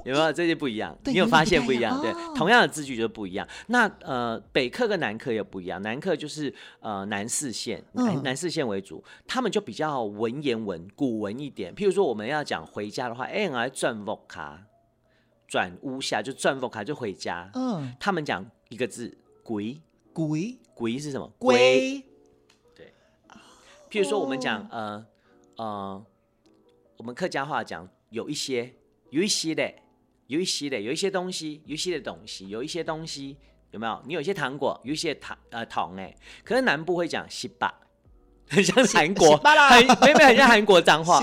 [0.04, 0.96] 有没有这些不一样？
[1.06, 1.98] 你有发现不一样？
[2.02, 3.48] 对，哦、同样的字句就不一样。
[3.68, 5.80] 那呃，北客跟南客也不一样。
[5.80, 11.74] 南客就是呃南四县，南南四县为主，他们就比较文言文、古文一点。
[11.74, 14.62] 譬如说我们要讲回家的话，哎，我来转屋卡，
[15.46, 17.50] 转屋下就转屋卡就回家。
[17.54, 19.80] 嗯，他们讲一个字鬼
[20.12, 21.26] ”，“鬼”，“鬼是什么？
[21.38, 22.04] 归。
[22.76, 22.92] 对。
[23.90, 25.06] 譬如说我们讲呃
[25.56, 26.04] 呃，
[26.98, 28.74] 我们客家话讲有一些。
[29.10, 29.72] 有一些的，
[30.26, 33.36] 有一些的，有一些东西，有一些的东西，有一些东西，
[33.70, 34.02] 有没有？
[34.06, 37.72] 你有一些糖果，有一些糖呃糖哎，可是南部会讲西巴，
[38.48, 41.20] 很像韩国，很没没很像韩国脏话。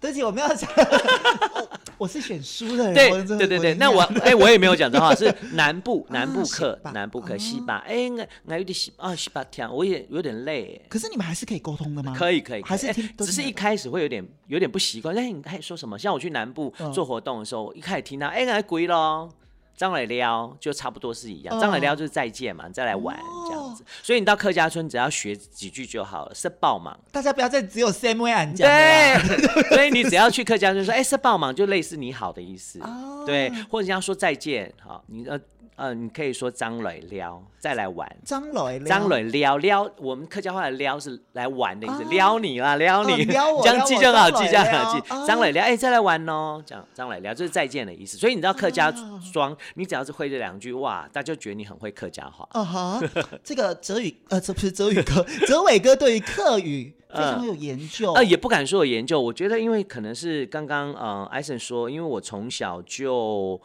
[0.00, 0.68] 对不起，我没有讲。
[1.98, 10.78] 我是选书的人，对对对对，那我哎，我也没有讲这话，是南部 南部客，南部客西巴，哎，我我有点西啊西巴天，我也有点累。
[10.90, 12.14] 可是你们还是可以沟通的吗？
[12.14, 15.16] 可以可以，还是听，只是一开始会有点有点不习惯。
[15.16, 15.98] 哎，你还说什么？
[15.98, 19.30] 像我去南部做活动的时候，一开始听到哎，来归咯。
[19.74, 23.14] 张磊撩就差不多是一样，张磊撩就是再见嘛，再来玩
[23.46, 23.55] 这样子。
[24.02, 26.98] 所以你到客家村只要学几句就好了，是爆忙。
[27.10, 28.68] 大家不要再只有 Sam 为俺讲。
[28.68, 29.18] 对，
[29.74, 32.80] 所以你只要去客家村说，哎，是爆忙就类似你好的意思。
[33.26, 35.38] 对，或者你要说再见，好，你呃。
[35.76, 45.06] 呃，你可以说张磊撩再来玩，张磊撩张磊撩撩，我们客家话的撩是来玩的意思，撩你啦，撩你，撩我， 这样记就好，记这样好记。
[45.26, 48.16] 张磊撩，哎，再来玩哦，这样张磊撩就是再见的意思。
[48.16, 48.90] 所以你知道客家
[49.34, 52.48] 庄，你只要是会这两句，哇，大家就觉得你很会客家话。
[52.52, 53.02] 啊哈，
[53.44, 58.12] 这个哲宇，呃，这不是哲宇哥， 哲伟哥对于客语非常有研究。
[58.12, 63.60] 呃，也不敢说有研究，我觉得因为可能是刚刚呃艾森说，因为我从小就。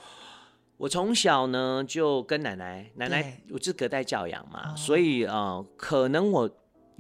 [0.77, 6.49] 我从小呢就跟奶奶，奶奶我是隔代教养嘛，所以呃，可能我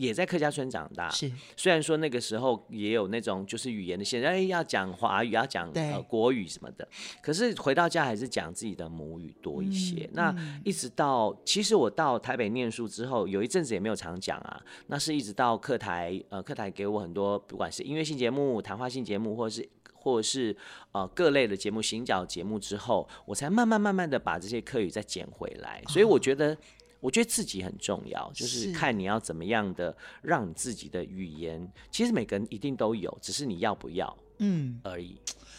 [0.01, 1.09] 也在客家村长大。
[1.09, 6.87] 是，虽然说那个时候也有那种就是语言的限制，哎，要讲华语，要讲呃国语什么的，
[7.21, 10.09] 可是回到家还是讲自己的母语多一些。
[10.13, 19.69] 那一直到其实我到台北念书之后，有一阵子也没有常讲啊，那是一直到客台，呃，客台给我很多不管是音乐性节目、谈话性节目，或者是。
[20.03, 20.57] 或者是
[20.93, 25.79] 呃各类的节目、行脚节目之后，我才慢慢慢慢的把这些课语再捡回来。
[25.89, 26.57] 所以我觉得，
[27.01, 35.17] 我觉得自己很重要，就是看你要怎么样的让你自己的语言，其实每个人一定都有，只是你要不要，嗯而已。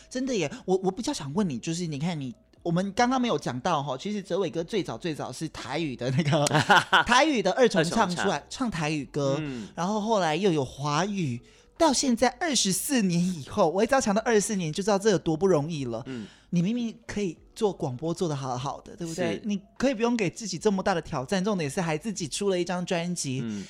[0.08, 6.44] 真的耶，我我比较想问你，就是你看你，我们刚刚没有讲到哈，其实哲伟哥最早最早是台语的那个
[7.04, 11.40] 台语的二重唱出来唱台语歌，嗯、然后后来又有华语。
[11.78, 16.00] 到现在二十四年以后，我一直要强调二十四年，就知道这有多不容易了。
[16.06, 19.40] 嗯，你明明可以做广播做得好好的，对不对？
[19.44, 23.64] 你可以不用给自己这么大的挑战，重点是还自己出了一张专辑，嗯，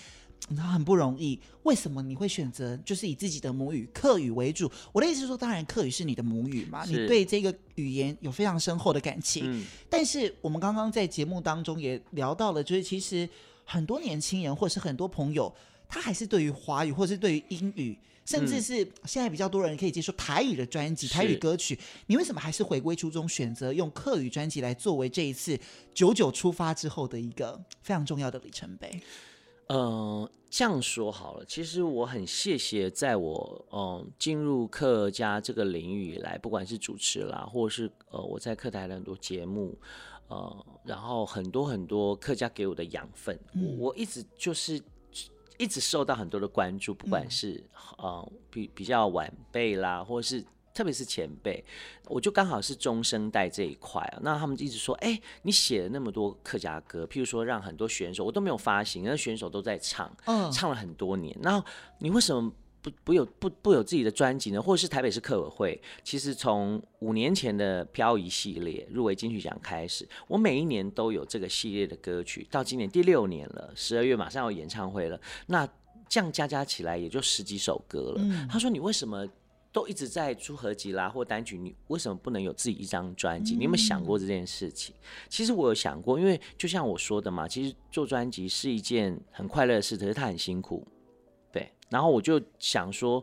[0.56, 1.38] 然后很不容易。
[1.64, 4.70] 为什么你会选择就是以自己的母语客语为主？
[4.92, 9.44] 我的意思是说，当然客语是你的母语嘛，你对这个语言有非常深厚的感情。
[9.46, 13.28] 嗯，但是我们刚刚在节目当中也聊到了，就是其实
[13.64, 15.54] 很多年轻人或是很多朋友。
[15.94, 21.78] 他还是对于华语，或是对于英语，甚至是现在比较多人可以接受台语的专辑、嗯、台语歌曲。
[22.06, 25.58] 你为什么还是回归初衷，选择用客语专辑来作为这一次
[25.92, 29.00] 九九出发之后的一个非常重要的里程碑？
[29.66, 39.76] 呃，这样说好了，其实我很谢谢，在我嗯进入客家这个领域以来，不管是主持啦，或者是呃我在客台的很多节目，
[40.28, 43.38] 呃，然后很多很多客家给我的养分，
[43.78, 44.80] 我一直就是。
[45.62, 47.52] 一直受到很多的关注，不管是、
[47.98, 50.44] 嗯、呃比比较晚辈啦，或者是
[50.74, 51.64] 特别是前辈，
[52.06, 54.18] 我就刚好是中生代这一块啊。
[54.22, 61.64] 那他们一直说，哎、欸，你写了那么多客家歌，譬如说让很多选手我都没有发行，那选手都在唱，嗯、唱了很多年，那
[61.98, 62.52] 你为什么？
[62.82, 75.66] 不不有不不有自己的专辑呢，或者是台北市客委会，其实从五年前的漂移系列入围金曲奖开始，我每一年都有这个系列的歌曲，到今年第六年了，十二月马上要演唱会了，那
[76.08, 78.16] 这样加加起来也就十几首歌了。
[78.18, 79.26] 嗯、他说你为什么
[79.72, 83.54] 都一直在出合集啦或单曲，你为什么不能有自己一张专辑？
[83.54, 84.94] 你有没有想过这件事情？
[84.98, 90.84] 嗯、其实我有想过，因为就像我说的嘛，其实做专辑是一件很快乐的事，可是它很辛苦。
[91.92, 93.22] 然后我就想说，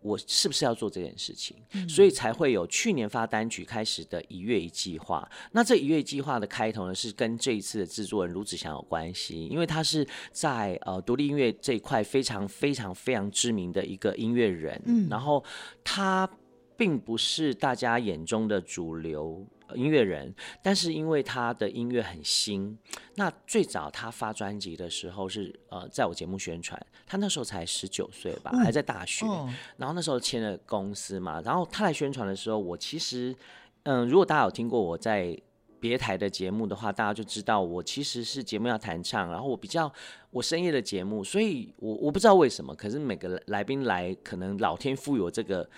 [0.00, 1.56] 我是不是要做这件事情？
[1.74, 5.28] 嗯、所以才会有去年发单曲开始的一月一计划。
[5.52, 14.80] 那这一月一计划的开头呢，是跟这一次的制作人卢子祥有关系，因为他是在呃独立音乐这一块非常非常非常知名的一个音乐人。
[14.86, 15.44] 嗯，然后
[15.84, 16.28] 他
[16.76, 22.78] 并不是大家眼中的主流音乐人，但是因为他的音乐很新，
[23.16, 33.34] 那最早他发专辑的时候是呃，在我节目宣传，他那时候才十九岁吧，还在大学，嗯、然后那时候签了公司嘛，然后他来宣传的时候，我其实
[33.82, 35.36] 嗯、呃，如果大家有听过我在
[35.80, 39.92] 别台的节目的话，大家就知道我其实是节目要弹唱，然后我比较
[40.30, 45.68] 我深夜的节目，所以我我不知道为什么，可是每个来宾来，可能老天赋予我这个。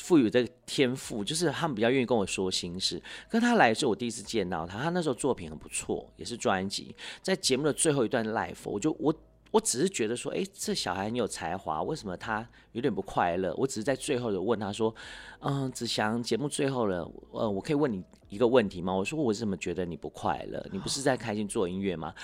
[0.00, 3.00] 赋予这个天赋，就是他们比较愿意跟我说心事。
[3.28, 6.94] 跟他来的时候，我第一次见到他，他那时候作品很不错，也是专辑。
[7.22, 9.14] 在节目的最后一段 live，我就我
[9.50, 13.54] 我只是觉得说，哎，这小孩很有才华，为什么他有点不快乐？
[13.56, 14.94] 我只是在最后的问他说，
[15.40, 18.94] 嗯，子祥，节目最后了，呃，我可以问你一个问题吗？
[18.94, 20.64] 我说我怎么觉得你不快乐？
[20.72, 22.14] 你不是在开心做音乐吗？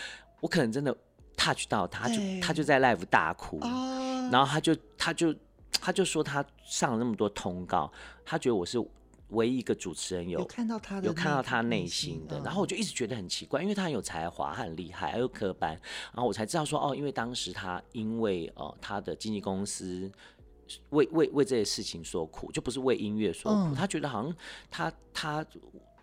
[0.41, 0.97] 我可能真的
[1.37, 3.59] touch 到他，就他就在 live 大哭，
[4.33, 5.35] 然后他就他就。
[5.81, 7.91] 他就说他上了那么多通告，
[8.25, 8.79] 他觉得我是
[9.31, 15.73] 唯一一个主持人有，看到他的有看到他内心的，然后我就一直觉得很奇怪，因为他很有才华，他很厉害，还有科班，
[16.12, 20.11] 然后我才知道说哦，因为当时他因为呃他的经纪公司
[20.91, 24.37] 为为为这些事情所苦，就不是为音乐所苦，嗯、他觉得好像
[24.71, 25.45] 他他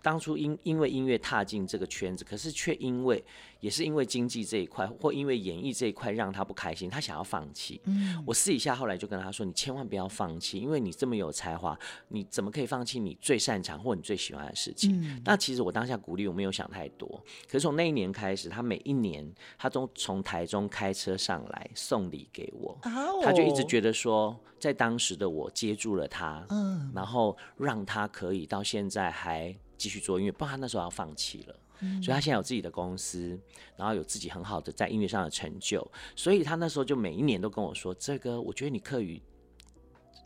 [0.03, 3.23] 当初因因为音乐踏进这个圈子，可是却因为。
[3.63, 7.79] 也是因为经济这一块，或因为演艺这一块让他不开心，他想要放弃。
[7.85, 17.07] 嗯，我私底下后来就跟他说：“你千万不要放弃，因为你这么有才华，你怎么可以放弃你最擅长或你最喜欢的事情？”嗯，那其实我当下鼓励我没有想太多。
[17.47, 22.77] 可是从那一年开始，他每一年他都从台中开车上来送礼给我，
[23.23, 31.55] 他就一直觉得说，在当时的我接住了他，嗯，然后让他可以到现在还继续做音乐，不然他那时候要放弃了。
[32.01, 33.37] 所以他现在有自己的公司，
[33.75, 39.21] 然后有自己很好的在音乐上的成就，所以他那时候就每一年都跟我说：“这个我觉得你课语。”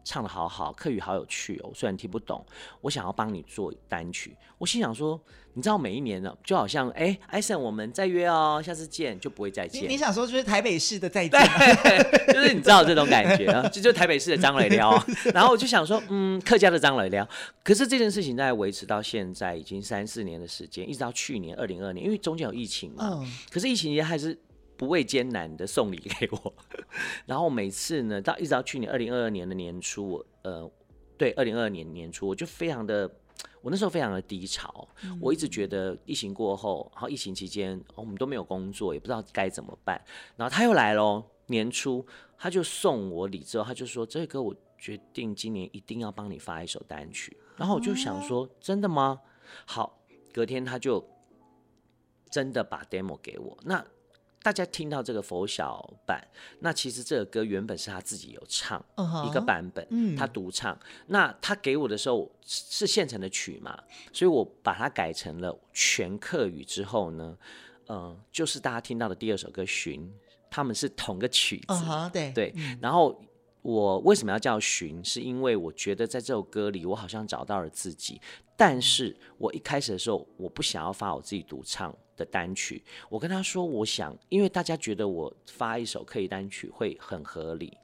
[0.05, 1.71] 唱得好好，课语好有趣哦。
[1.73, 2.45] 虽然听不懂，
[2.79, 4.37] 我想要帮你做单曲。
[4.59, 5.19] 我心想说，
[5.57, 9.83] 你知道每一年呢，就好像哎，艾森，我们再约哦，下次见就不会再见。
[9.83, 11.41] 你，你想说就是台北市的再见，
[12.31, 15.03] 就是你知道这种感觉啊，就就台北市的张磊撩。
[15.33, 17.27] 然后我就想说，嗯，客家的张磊撩。
[17.63, 23.19] 可是这件事情在维持到现在已经三四年的时间，一直到去年二零二年，因为中间有疫情嘛。
[23.19, 23.33] 嗯。
[23.49, 24.39] 可是疫情也还是。
[24.79, 26.53] 不畏艰难的送礼给我，
[27.25, 30.71] 然后每次呢，到一直到去年二零二二年的年初，我呃，
[31.17, 33.09] 对，二零二二年年初，我就非常的，
[33.62, 40.02] 我那时候非常的低潮，嗯、我一直觉得疫情过后，然后疫情期间我们都没有工作，也不知道该怎么办，
[40.36, 42.06] 然后他又来喽，年初
[42.38, 49.21] 他就送我礼之后，他就说：“这个歌我决定今年一定要帮你发一首单曲。”然后我就想说：“嗯、真的吗？”
[49.65, 50.00] 好，
[50.32, 51.06] 隔天他就
[52.30, 53.86] 真的把 demo 给我，那。
[54.47, 56.25] 大家听到这个佛小版，
[56.60, 58.81] 那其实这个歌原本是他自己有唱
[59.27, 60.79] 一个版本，他独唱。
[61.07, 63.77] 那他给我的时候是现成的曲嘛，
[64.13, 67.38] 所以我把它改成了全客语之后呢，
[67.89, 69.99] 嗯，就是大家听到的第二首歌《寻》，
[70.49, 71.83] 他们是同个曲子，
[72.13, 72.53] 对对。
[72.79, 73.21] 然后
[73.67, 75.03] 我为什么要叫《寻》？
[75.06, 78.21] 是因为我觉得在这首歌里，我好像找到了自己。
[78.56, 82.82] 但是我一开始的时候，我不想要发我自己独唱的单曲。
[83.10, 87.77] 我跟他说，我想，因为大家觉得我发一首客语单曲会很合理，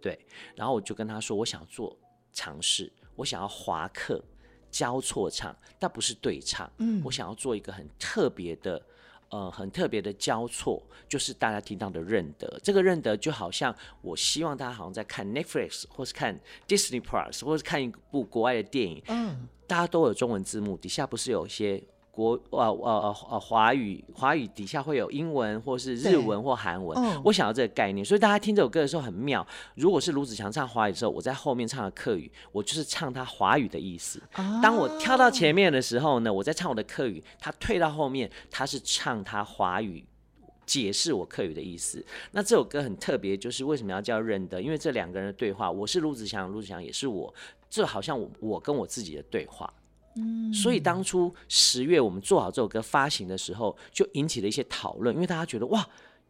[0.00, 0.18] 对。
[0.56, 1.96] 然后我就跟他说，我想做
[2.32, 4.20] 尝试，我想要华客
[4.68, 6.68] 交错唱，但不是对唱。
[6.78, 8.84] 嗯，我想要做一个很特别的。
[9.32, 12.60] 呃，很特别的交错，就是大家听到的认得。
[12.62, 21.82] 这个认得就好像我希望大家好像在看 Netflix，或是看 Disney Plus，或是看一部国外的电影，嗯，大家都有中文字幕，底下不是有一些。
[22.12, 29.44] 国呃呃呃华语华语底下会有英文或是日文或韩文，嗯、我想要这个概念，所以大家听这首歌的时候很妙。
[29.76, 34.22] 如果是卢子祥唱华语的时候，我在后面唱的客语，我就是唱他华语的意思。
[34.32, 40.04] 啊、当我跳到前面的时候呢，我在唱我的客语，他退到后面，他是唱他华语
[40.66, 42.04] 解释我客语的意思。
[42.32, 44.60] 那这首歌很特别，就是为什么要叫认得？
[44.60, 47.32] 因为这两个人的对话，我是卢子祥，卢子祥也是我，
[47.70, 49.72] 这好像我我跟我自己的对话。
[50.16, 55.88] 嗯，所以当初十月我们做好这首歌发行的时候，就引起了一些讨论，因为大家觉得哇，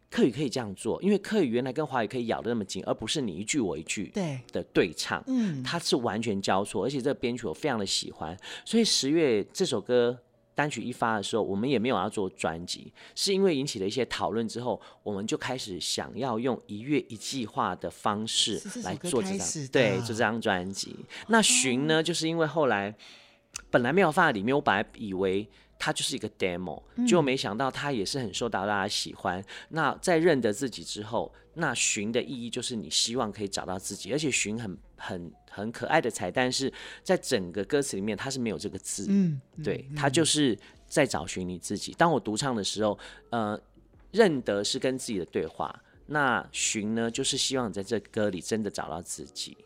[0.09, 4.39] 客语可以这样做，因为客语原来跟华语可以咬得那么紧，而不是你一句我一句对。
[4.51, 10.17] 的对唱，嗯，它是完全交错，而且这个编曲我非常的喜欢，所以十月这首歌
[10.55, 20.95] 单曲一发的时候，我们也没有要做专辑，是因为引起了一些讨论之后，我们就开始想要用一月一计划的方式来做这张，对，做这张专辑。
[21.27, 22.95] 那寻呢，就是因为后来。
[23.73, 29.41] 本来没有放在里面，我本来以为它就是一个 demo，就没想到它也是很受到大家喜欢。
[29.41, 36.71] 嗯、那在认得自己之后，那寻的意义就是你希望可以找到自己，而且寻很很很可爱的彩蛋是
[37.01, 40.55] 在整个歌词里面，它是没有这个字，嗯，对，他就是
[40.85, 41.95] 在找寻你自己。
[41.97, 42.99] 当我独唱的时候，
[43.31, 43.59] 呃，
[44.11, 49.57] 认得是跟自己的对话，那寻呢，就是希望你在这歌里真的找到自己，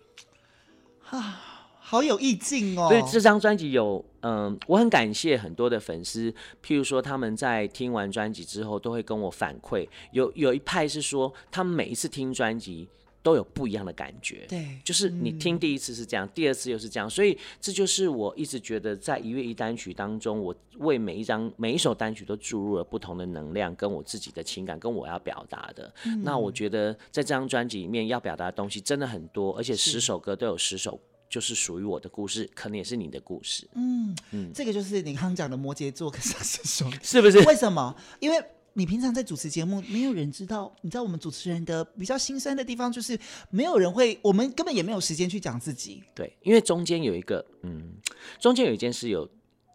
[1.10, 1.56] 啊。
[1.90, 2.90] 好有意境哦！
[2.90, 6.30] 所以这张专辑有，嗯，我很感谢很多的粉丝，
[6.62, 12.90] 譬如说他们在听完专辑之后都会跟我反馈，有有一派是说他们每一次听专辑
[13.24, 25.90] 都有不一样的感觉，对，就是你听第一次是这样，嗯、第二次又是这样，所以这就是我一直觉得在一月一单曲当中，我为每一张每一首单曲都注入了不同的能量，跟我自己的情感，跟我要表达的。
[26.06, 31.00] 嗯、那我觉得在这张专辑里面要表达的东西真的很多，而且十首歌都有十首。
[31.30, 33.68] 就是属于我的故事，可能也是你的故事。
[33.76, 37.40] 嗯嗯，这个就是你刚刚讲的摩羯座跟上升双鱼， 是不是？
[37.42, 37.96] 为什么？
[38.20, 40.74] 因为你平常在主持节目，没有人知道。
[40.82, 43.20] 你知道我们主持人的比较心酸的地方，就是
[43.50, 46.04] 没有人会，我们根本也没有时间去讲自己。
[46.16, 47.94] 对，因为中间有一个，嗯，
[48.40, 49.30] 中间有一件事有。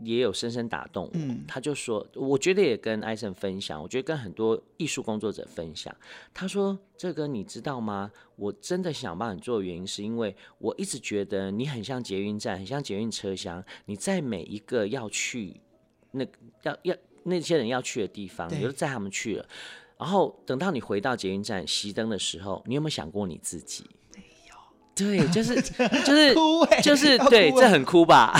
[0.04, 5.94] 也有深深打动我，嗯、他就说，我觉得也跟艾森分享，我觉得跟很多艺术工作者分享。
[6.32, 8.10] 他说：“这个你知道吗？
[8.36, 13.64] 我真的想帮你做的原因，是因为我一直觉得你很像捷运站，很像捷运车厢。
[13.86, 15.60] 你在每一个要去
[16.10, 16.26] 那
[16.62, 19.48] 要要那些人要去的地方，你就载他们去了。
[19.98, 23.84] 然后等到你回到捷运站熄灯的时候，你有没有想过你自己？”
[24.94, 26.34] 对， 就是就是
[26.82, 28.38] 就是对，这很哭吧？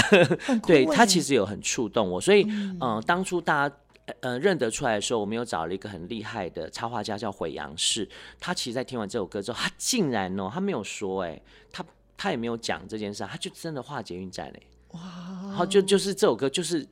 [0.67, 3.77] 对，他其实有很触动我，所以嗯、呃，当初大家
[4.21, 8.07] 呃认得出来的时候，我们又找了一个很厉害的插画家叫毁阳氏，
[8.39, 11.41] 他其实，在听完这首歌之后，他竟然哦，他没有说哎，
[11.73, 11.85] 他
[12.17, 15.01] 他也没有讲这件事，他就真的画捷运站哎，哇，
[15.49, 16.87] 然后就就是这首歌就是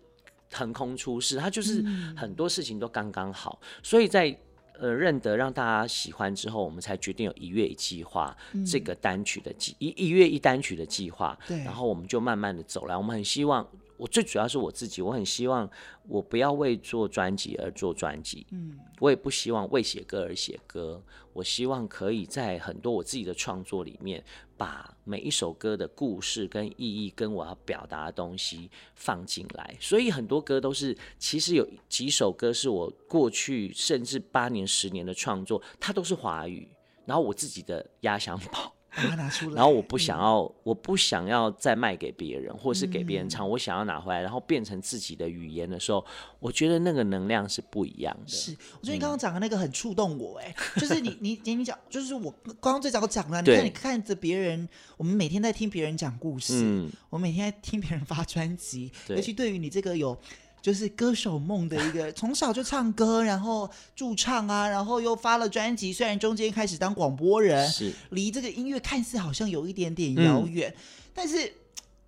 [0.52, 1.84] 横空出世，他就是
[2.16, 4.36] 很多事情都刚刚好，所以在。
[4.80, 8.34] 呃，认得让大家喜欢之后，我们才决定有一月一计划
[8.66, 11.38] 这个单曲的计、嗯、一一月一单曲的计划。
[11.46, 12.96] 对，然后我们就慢慢的走来。
[12.96, 13.68] 我们很希望，
[13.98, 15.70] 我最主要是我自己，我很希望
[16.08, 18.46] 我不要为做专辑而做专辑。
[18.52, 21.02] 嗯，我也不希望为写歌而写歌。
[21.34, 24.24] 我希望可以在很多我自己的创作里面，
[24.56, 29.76] 把每一首歌的故事跟意义跟我要表达的东西放进来。
[29.80, 36.68] 所以很多歌都是，其实有几首歌是我过去甚至八年、十年的创作，它都是华语，
[37.05, 38.74] 然后我自己的压箱宝。
[38.95, 46.05] 把它拿出来，然后我不想要，嗯、我不想要再卖给别人，或是给别人唱，嗯、我想要拿回来，然后变成自己的语言的时候，
[46.38, 48.28] 我觉得那个能量是不一样的。
[48.28, 52.30] 是，我觉得你刚刚讲的那个很触动我，哎、嗯，就是你你你你讲，就是我
[52.61, 59.16] 刚刚最早讲了， 你看你看着别人，我们每天在听别人讲故事，嗯、我们每天在听别人发专辑，对。
[59.16, 60.18] 尤其对于你这个有。
[60.62, 65.92] 就是歌手梦的一个， 从小就唱歌，然后驻唱啊，然后又发了专辑。
[65.92, 70.82] 虽然中间开始当广播人，是离这个音乐看似好像有一点点遥远，嗯、
[71.14, 71.52] 但是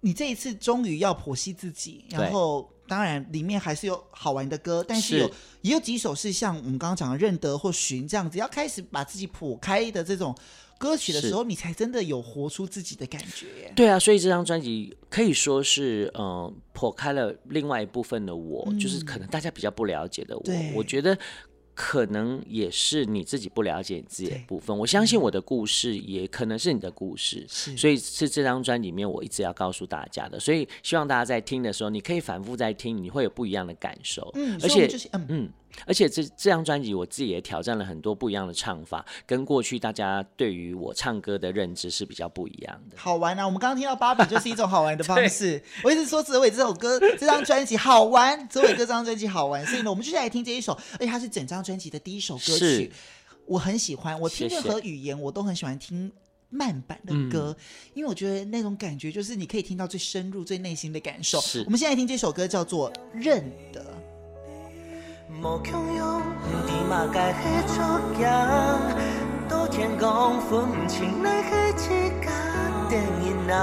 [0.00, 10.34] 你这一次终于要剖析自己，然后当然里面还是有好玩的歌，但是有是也有几首是像我们刚刚讲的认得或寻这样子，要开始把自己剖开的这种。
[10.83, 13.47] 歌曲的时候，你才真的有活出自己的感觉。
[13.76, 20.43] 对啊，所以这张专辑可以说是，嗯、呃，剖开了另外一部分的我，嗯、就是可能大家比较不了解的我。
[20.74, 21.16] 我觉得
[21.72, 24.76] 可能也是你自己不了解你自己的部分。
[24.76, 30.41] 我相信我的故事也可能是你的故事，所以是这张专辑里面我一直要告诉大家的。
[30.41, 34.28] 所以希望大家在听的时候，你可以反复在听，你会有不一样的感受。
[34.35, 35.26] 嗯，而且，嗯。
[35.28, 35.53] 嗯
[35.86, 42.96] 而且这这张专辑，我自己也挑战了很多不一样的唱法，跟过去大家对于我唱歌的认知是比较不一样的。
[42.96, 43.44] 好玩啊！
[43.44, 45.62] 我们刚刚听到芭比就是一种好玩的方式。
[45.82, 52.92] 我一直说泽伟这首歌、这张专辑好玩，泽伟哥这张专辑好玩，所以呢，我们就来听这一首，而且它是整张专辑的第一首歌曲，
[53.46, 54.18] 我很喜欢。
[54.20, 56.12] 我听任何语言，我都很喜欢听
[56.50, 57.64] 慢版的歌，嗯、
[57.94, 61.40] 因为我觉得那种感觉就是你可以听到最深入、最内心的感受。
[61.64, 63.80] 我们现在听这首歌叫做《认得》。
[65.41, 66.20] 无强用，
[66.66, 67.74] 你嘛该会出
[68.16, 68.28] 镜。
[69.49, 71.72] 都天公分不清，奈何一
[72.20, 72.30] 家
[72.89, 73.55] 电影闹，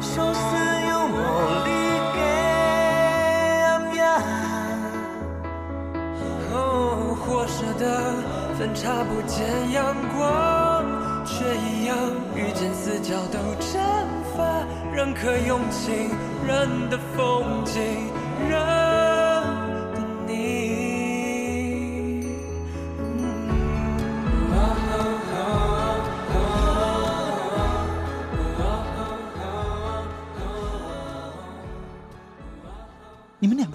[0.00, 0.40] 生死
[0.88, 1.18] 有魔
[1.64, 1.70] 力
[2.14, 2.20] 给
[3.62, 4.10] 暗
[6.52, 6.56] 哦，
[7.20, 7.84] 活舍的
[8.58, 10.84] 分叉不见阳光，
[11.24, 11.96] 却一样
[12.34, 13.80] 遇见死角都蒸
[14.36, 14.44] 发。
[14.92, 16.10] 人可用情，
[16.46, 18.10] 人的风景，
[18.48, 19.15] 人。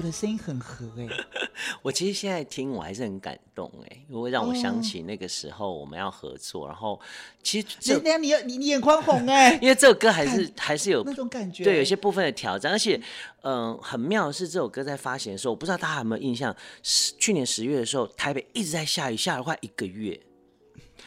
[0.01, 1.07] 个的声音很合哎。
[1.83, 6.99] 我其实现在听我还是很感动哎，因为让我想起那个时候我们要合作，然后
[7.43, 12.99] 其实这那你你你眼眶红哎， 因为这首歌还是还是有那种感觉，对，有些部分的挑战，而且
[13.43, 20.19] 嗯、呃，很妙的是这首歌在发行的时候，我不知道大家有没有印象，是去年十月的时候，台北一直在下雨，下了快一个月。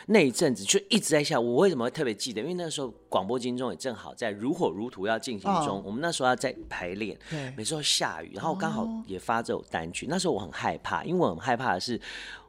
[0.06, 2.40] 那一阵子就一直在下，我为什么会特别记得？
[2.42, 7.18] 因为那时候广播金钟也正好在如火如荼要进行中，哦、我们那时候要在排练，
[7.56, 10.06] 每次都下雨，然后刚好也发这首单曲。
[10.06, 12.00] 哦、那时候我很害怕，因为我很害怕的是，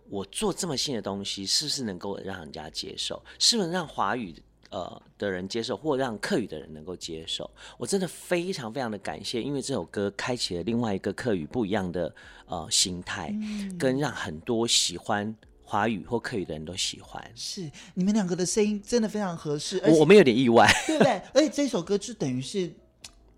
[0.10, 3.24] 我做这么新的东西，是不是能够让人家接受？
[3.40, 4.36] 是不是让华语
[4.70, 7.50] 呃的人接受，或让客语的人能够接受？
[7.78, 12.14] 我真的非常非常的感谢，因为这首歌开启了另外一个客语不一样的
[12.48, 15.36] 呃心态，嗯、跟让很多喜欢。
[15.66, 21.22] 华语或客语的人都喜欢，是你们两个的声音真的非常合适，我我们有点意外，对不对？
[21.34, 22.72] 而且这首歌就等于是。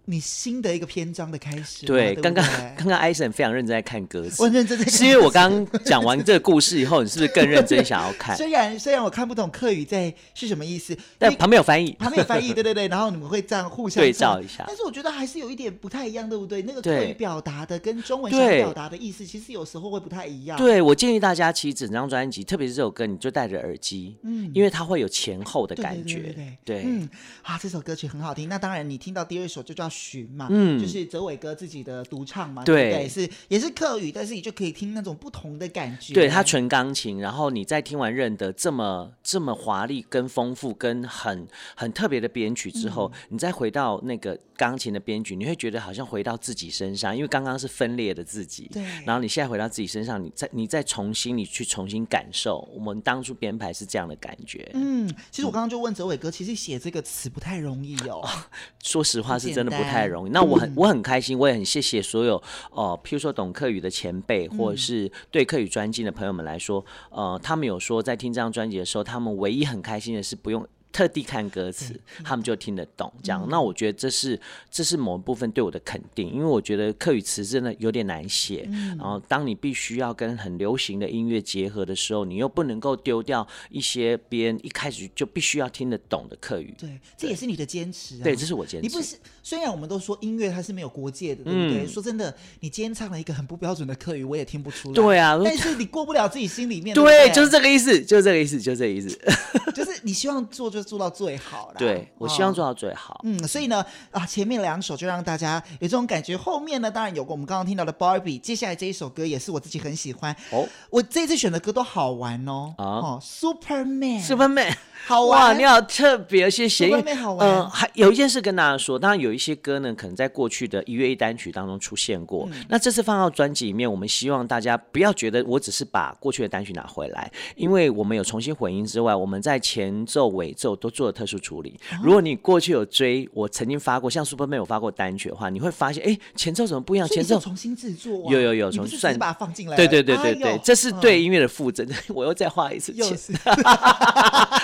[0.10, 1.86] 你新的一个篇章的开始。
[1.86, 2.46] 对，刚刚
[2.78, 4.94] 刚刚艾森非常认真在看歌词，我认真在看。
[4.94, 8.34] 是因为我刚刚讲完这个故事以后，你是不是更认真想要看？
[8.38, 12.88] 虽然虽然我看不懂客语在是什么意思，但旁边有翻译，旁边有翻译， 对对对。
[12.88, 14.64] 然后你们会这样互相对照一下。
[14.66, 16.62] 但是我觉得还是有一点不太一样，对不对？
[16.62, 20.58] 那个客语表达的跟中文想表达的意思，其实有时候会不太一样。
[20.58, 26.20] 对，我建议大家其实整张专辑，特别是这首歌，你就戴着耳机，嗯，因为它会有前后的感觉。
[26.20, 27.10] 对对对，嗯，
[27.42, 28.48] 啊，这首歌曲很好听。
[28.48, 30.80] 那当然，你听到第二首就叫《寻》嘛，嗯。
[30.80, 36.14] 就是泽伟哥自己的独唱嘛，对，对，是也是客语，但是你就可以听那种不同的感觉。
[36.14, 48.84] 对，他纯钢琴，然后你再听完认得这么这么华丽、跟丰富、跟很很特别的编曲之后，嗯、你再回到那个钢琴的编曲，你会觉得好像回到自己身上，因为刚刚是分裂的自己，对。
[49.06, 54.70] 然后你现在回到自己身上，你再你再重新你去重新感受，我们当初编排是这样的感觉。
[54.74, 58.22] 嗯，其实我刚刚就问泽伟哥，其实写这个词不太容易哦。
[58.24, 58.30] 哦
[58.84, 60.30] 说实话，是真的不太容易。
[60.30, 60.68] 那我很。
[60.76, 62.40] 我很开心，我也很谢谢所有
[62.72, 70.68] 呃，譬如说懂客语的前辈，或者是对客语专精的朋友们来说，呃，他们有说在听这张专辑的时候，他们唯一很开心的是不用。
[70.98, 71.94] 特地看歌词，
[72.24, 73.14] 他们就听得懂。
[73.22, 74.40] 这样，嗯、那我觉得这是
[74.72, 78.68] 这是某一部分对我的肯定，因为我觉得客语词真的有点难写。
[78.68, 86.74] 嗯、然后，当你必须要跟很流行的音乐结合的时候，你又不能够丢掉一些别人一开始就必须要听得懂的客语。
[86.80, 88.24] 对，这也是你的坚持啊。
[88.24, 88.88] 对，这是我坚持。
[88.88, 91.86] 你不是，虽然我们都说音乐它是没有国界的，对不对？
[91.86, 94.96] 嗯、说真的，你今天唱了一个很不标准的客语，我也听不出来。
[94.96, 96.96] 对啊，但是你过不了自己心里面。
[96.96, 99.16] 对，对对就是这个意思，就是这个意思，就是这个意思。
[99.76, 101.76] 就是你希望做就做到最好了。
[101.78, 103.16] 对，我希望做到最好。
[103.16, 110.34] 哦、嗯，所以呢，啊，前面两首就让大家有这种感觉，后面呢，当然有过我们刚刚听到的 Barbie，接下来这一首歌也是我自己很喜欢。
[110.52, 112.74] 哦，我这次选的歌都好玩哦。
[112.78, 114.74] 啊、哦，Superman，Superman。
[115.06, 116.90] 好哇，你好特别，谢谢。
[116.90, 117.48] 外面好玩。
[117.48, 122.48] 嗯，还有一件事跟大家说，当然有一些歌呢，可能在过去的一月一单曲当中出现过。
[122.52, 131.80] 嗯、那这次放到专辑里面，我们希望大家不要觉得我只是把过去的单曲拿回来，因为我们有重新混音之外，我们在前奏、尾奏都做了特殊处理。
[131.92, 137.08] 哦、如果你过去有追我曾经发过像 Superman 有发过单曲的话，你会发现，哎，前奏怎么不一样？
[137.08, 139.76] 前奏重新制作、啊，有有有，重新算把它放进来。
[139.76, 141.84] 对对对对对，哎、这是对音乐的负责。
[141.84, 143.34] 嗯、 我又再花一次钱， 是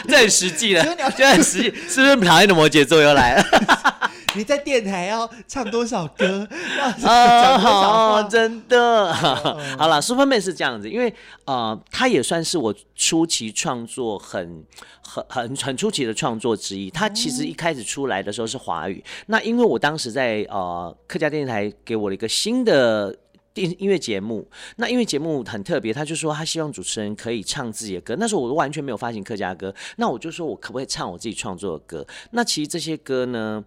[0.07, 0.83] 这很实际了。
[1.17, 3.43] 就很实际，是不是讨厌的摩羯座又来了？
[4.35, 6.47] 你在电台要唱多少歌？
[6.77, 8.19] 要讲多少话？
[8.19, 9.11] 哦、真的。
[9.11, 11.13] 哦、好了，Superman 是这样子，因为
[11.45, 14.63] 呃，他也算是我初期创作很
[15.01, 16.89] 很很很初期的创作之一。
[16.89, 23.15] 他其实一开始出来的时候是华语，那因为我当时在呃客家电视台给我了一个新的。
[23.53, 28.15] 电音乐节目，那音乐节目很特别，他就说他希望主持人可以唱自己的歌。
[28.19, 32.03] 那时候我都完全没有发行客家歌，那我就说我可不可以唱我自己创作的歌？
[32.31, 33.63] 那其实这些歌呢，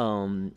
[0.00, 0.52] 嗯，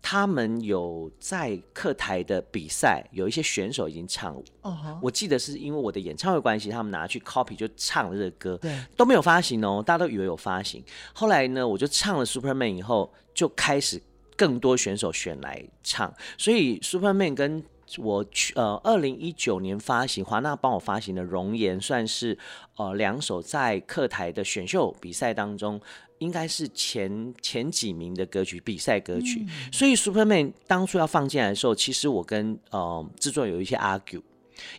[0.00, 4.42] 他们有在客台的比赛，有一些选手已经唱哦。
[4.62, 4.98] Uh huh.
[5.02, 10.84] 我记得是因为我的演唱会关系，他们拿去 copy 就唱了这个歌，对，都没有发行哦，大家都以为有发行。
[11.12, 14.00] 后来呢，我就唱了 Superman 以后，就开始
[14.36, 17.64] 更多选手选来唱，所以 Superman 跟
[17.96, 22.36] 我去呃，二零一九年发行华纳帮我发行的《容颜》，算是
[22.76, 25.80] 呃两首在客台的选秀比赛当中，
[26.18, 29.44] 应该是前前几名的歌曲，比赛歌曲。
[29.48, 34.22] 嗯、所以 Superman 当初要放进来的时候，其实我跟呃制作有一些 argue，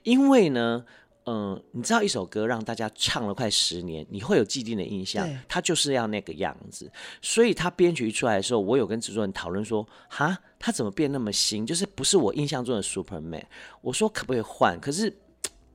[0.03, 0.85] 因为呢。
[1.31, 6.91] 嗯，你知道一首歌让大家唱了快十年，你会有既定的印象，对他就是要那个样子。
[7.21, 11.63] 所以他编曲一出来的时候，我有跟制作人讨论说，哈，他怎么变那么新？
[11.63, 13.43] 就是不是我印象中的 Superman？
[13.81, 14.79] 我说可不可以换？
[14.79, 15.07] 可是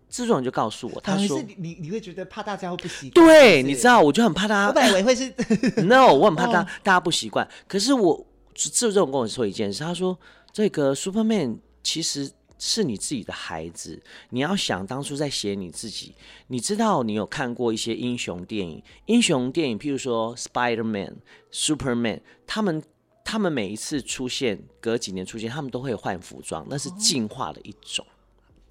[0.09, 3.25] 制作人就告诉我，他说你你会觉得怕大家会不习惯。
[3.25, 4.67] 对，你知道，我就很怕大家。
[4.67, 5.33] 我本以为会是
[5.87, 7.49] No，我很怕大、哦、大家不习惯。
[7.69, 10.19] 可是我制作人跟我说一件事，他说
[10.53, 12.29] 这个 Superman 其实。
[12.59, 16.15] 是你自己的孩子，你要想当初在写你自己。
[16.47, 21.17] 你知道你有看过一些英雄电影，英雄电影，譬如说 Spider-Man、
[21.53, 22.83] Superman，他们
[23.25, 28.07] 他们每一次出现，隔几年出现，他们都会换服装，那是进化的一种。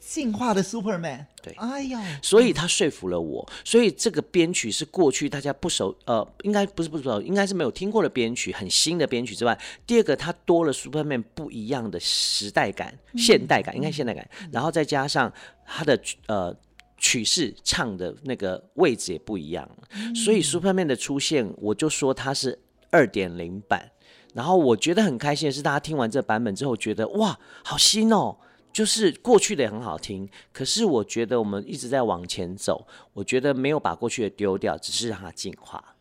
[0.05, 15.31] 进化的 Superman，对，哎呀，所以他说服了我，所以这个编曲是过去大家不熟，呃，应该不是不熟，应该是没有听过的编曲，很新的编曲之外，第二个它多了 Superman 不一样的时代感、现代感，应该现代感，然后再加上
[15.65, 16.55] 它的呃
[16.97, 19.67] 曲式唱的那个位置也不一样，
[20.13, 22.59] 所以 Superman 的出现，我就说它是
[22.91, 23.89] 二点零版，
[24.33, 28.37] 然后我觉得很开心的是，大家听完这版本之后，觉得哇，好新哦。
[28.73, 35.95] 就是过去的也很好听，可是我觉得我们一直在往前走，我觉得没有把过去的丢掉，只是让它进化。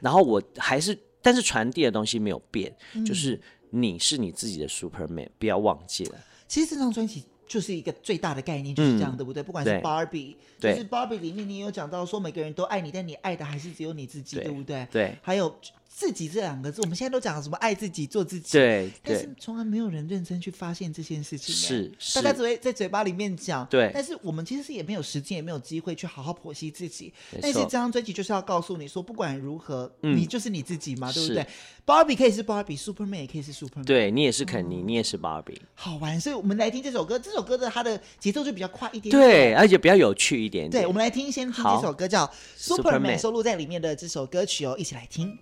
[0.00, 3.38] 然后我还是，但是传递的东西没有变，嗯、就是
[3.68, 6.18] 你是你自己的 Superman，不要忘记了。
[6.48, 9.42] 其实这张专辑就是一个最大的概念，就是这样，嗯、对不对？
[9.42, 14.88] 不管是 Barbie，对就是 Barbie 里面你有讲到说每个人都爱你，但你爱的还是只有你自己，对，对不对？
[14.90, 15.54] 对，还有。
[15.96, 21.54] 自己这两个字，我们现在都讲什么爱自己、做自己，对，但是从来没有人认真去发现这件事情。
[21.54, 23.90] 是，大家只会在嘴巴里面讲，对。
[23.94, 27.10] 但是我们其实是也没有时间，也没有机会去好好剖析自己。
[27.40, 31.46] 但是这张专辑就是要告诉你说，不管如何，嗯，你就是你自己嘛，对不对
[31.86, 36.20] ？Barbie 可以是 Barbie，Superman 也可以是 Superman，对，你也是肯尼，嗯，你也是 Barbie，好玩。
[36.20, 40.82] 所以我们来听这首歌，这首歌的它的节奏就比较快一点点，对，而且比较有趣一点点。
[40.82, 45.38] 对，我们来听，先听这首歌叫 Superman，收录在里面的这首歌曲哦，一起来听。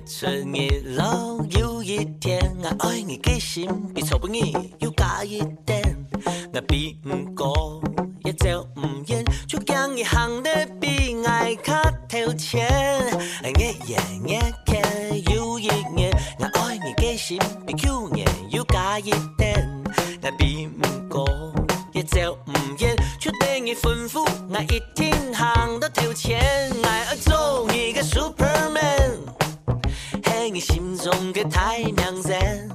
[0.00, 5.82] 日出日落有一天，我爱你嘅心比草本易又加一点。
[6.54, 7.82] 我比唔过，
[8.24, 12.68] 也走唔远，就讲一行的比爱卡头前。
[13.58, 19.68] 夜夜夜夜有一年，我爱你嘅心比去年又加一点。
[20.22, 21.26] 我比唔过，
[21.92, 26.40] 也走唔远，就等于吩咐我一听行到头前。
[26.82, 27.14] 爱
[31.44, 32.68] 太阳神，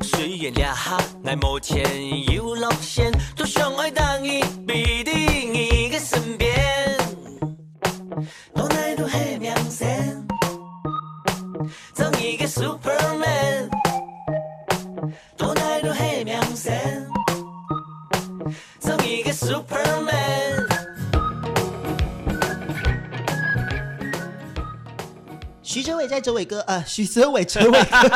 [0.00, 1.84] 虽然两下爱目前
[2.32, 6.96] 有路线，多想爱当你必定你嘅身边。
[8.54, 10.26] 多爱多黑两神，
[11.94, 13.68] 做你个 Superman。
[15.36, 17.06] 多爱多黑两神，
[18.80, 20.43] 做你个 Superman。
[25.74, 28.08] 徐哲伟在哲伟哥，呃，徐哲伟哲伟哥，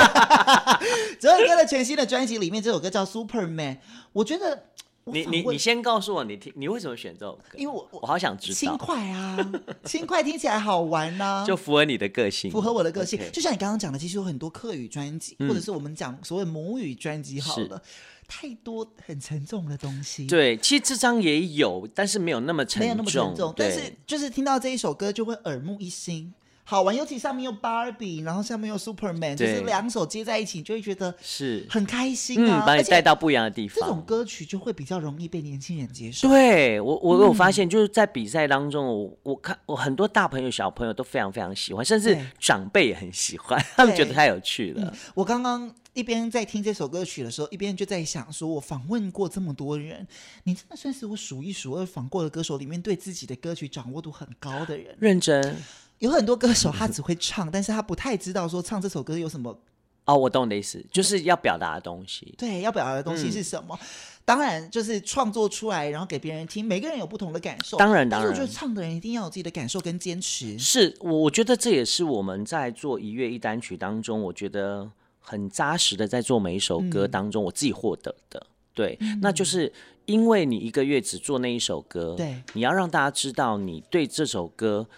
[1.18, 3.74] 哲伟哥的全新的专辑里面，这首歌叫《Superman》。
[4.12, 4.62] 我觉得，
[5.06, 7.42] 你你你先告诉我，你听你为什么选这首歌？
[7.56, 8.54] 因为我我，我好想知道。
[8.54, 9.52] 轻快啊，
[9.84, 13.20] 轻快听起来好玩呐、啊， 就符合你的个性，符合我的个性。
[13.32, 17.82] 就像你刚刚讲的，其实有很多客语专辑，嗯、或者是我们讲所谓母语专辑，好了，
[18.28, 20.28] 太多很沉重的东西。
[20.28, 23.52] 对，其实这张也有，但是没有那么沉重，没有那么沉重。
[23.56, 26.32] 但是就是听到这一首歌，就会耳目一新。
[26.70, 33.80] 好玩，尤其上面又 Barbie，然后下面又 Superman，就是两手接在一起，就会觉得是很开心啊，嗯、把你带到不一样的地方。
[33.80, 36.28] 这种歌曲就会比较容易被年轻人接受。
[36.28, 44.82] 对我，我有发现，就是在比赛当中，我我看我很多大朋友、小朋友都非常非常喜欢，甚至长辈也很喜欢， 他们觉得太有趣了。
[44.84, 50.06] 嗯、我刚刚一边在听这首歌曲的时候，一边就在想，说我访问过这么多人，
[50.44, 54.94] 你真的算是我数一数二访过的歌手里面对自己的歌曲掌握度很高的人。
[55.00, 55.56] 认真。
[55.98, 59.58] 有很多歌手他只会唱，但是他不太知道说唱这首歌有什么。
[60.04, 62.34] 哦，我懂你的意思，就是要表达的东西。
[62.38, 63.78] 对，要表达的东西是什么？
[63.78, 63.86] 嗯、
[64.24, 66.64] 当然就是创作出来，然后给别人听。
[66.64, 67.76] 每个人有不同的感受。
[67.76, 68.26] 当然，当然。
[68.30, 70.58] 但是我觉得唱的人一定要有自己的感受跟坚持。
[70.58, 74.90] 是，我我觉得这也是我们在做一乐一单曲当中，我觉得
[75.20, 78.40] 很扎实的在做每一首歌当中，我自己获得的。
[78.40, 79.70] 嗯、对，嗯、那就是
[80.06, 84.88] 因为你一个月只做那一首歌，对，你要让大家知道你对这首歌。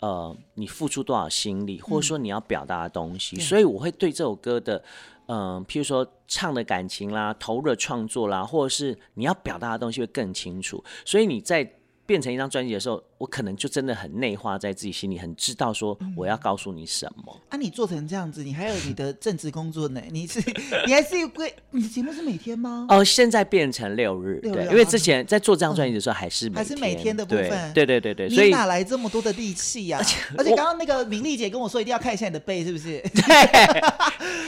[0.00, 4.82] 呃，你付出多少心力，或者说你要表达的东西，嗯、所以我会对这首歌的，
[5.26, 11.72] 嗯、呃，譬如说唱的感情啦、投入的创作啦，或者是你要表达的东西会更清楚，所以你在。
[12.08, 17.38] 变成一张专辑的时候，我可能就真的很内化在自己心里，很知道说我要告诉你什么。
[17.38, 20.00] 嗯、啊，你做成这样子，你还有你的正职工作呢？
[20.10, 20.40] 你是
[20.88, 21.54] 你还是会？
[21.70, 22.86] 你的节目是每天吗？
[22.88, 27.72] 哦，现在变成六日，六日对，因为之前在做这张专辑的时候还是每天、嗯、还是每天的部分。
[27.74, 29.98] 对对对对，所以你哪来这么多的力气呀？
[29.98, 32.98] 而且而且刚刚那个明丽姐跟我说，一定要看一下你的背，是不是？
[33.02, 33.82] 对，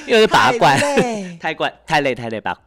[0.06, 0.78] 因为拔罐，
[1.38, 2.58] 太怪 太累太累拔。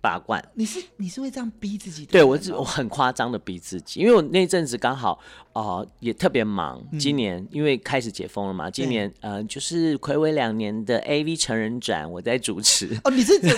[0.00, 0.42] 拔罐。
[0.54, 2.12] 你是你是会这样逼自己的？
[2.12, 5.18] 对我我很夸张的逼自己，因为我那阵子刚好
[5.52, 6.80] 哦、呃、也特别忙。
[6.98, 12.88] 今年、嗯、因为开始解封了嘛，今年呃就是暌违两年的 AV 成人展，我在主持。
[13.04, 13.54] 哦，你是主持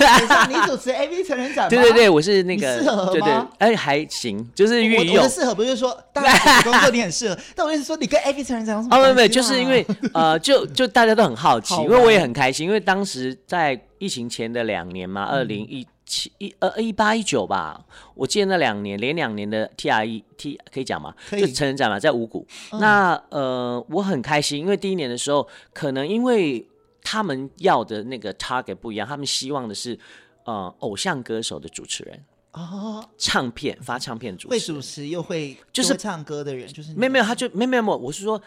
[0.49, 1.69] 你主持 AV 成人展吗？
[1.71, 3.13] 对对对，我是那个适合吗？
[3.13, 5.17] 对对，哎还行，就是运用。
[5.17, 8.99] 我的适合不是说当然工作你很适合，但我意思说你跟 AV 成人展有什么、啊？
[8.99, 15.87] 哦，没有没有，就是因为 呃就就大家都很好奇，好因为我也很开心，因为当时在疫情前的两年嘛，二零一。
[16.11, 17.81] 七一呃一八一九吧，
[18.17, 21.15] 我记得那两年连两年的 T R E T 可以讲吗？
[21.29, 22.45] 可以就成人展嘛，在五谷。
[22.73, 26.67] 嗯、那呃我很开心，因为第一年的时候，可能因为
[27.01, 29.97] 他们要的那个 target 不一样，他们希望的是
[30.45, 38.43] 呃偶像歌手的主持人哦，唱片发唱片主持，会主持又会就是唱歌的人，就是没有没有，他就没有没有，我是说。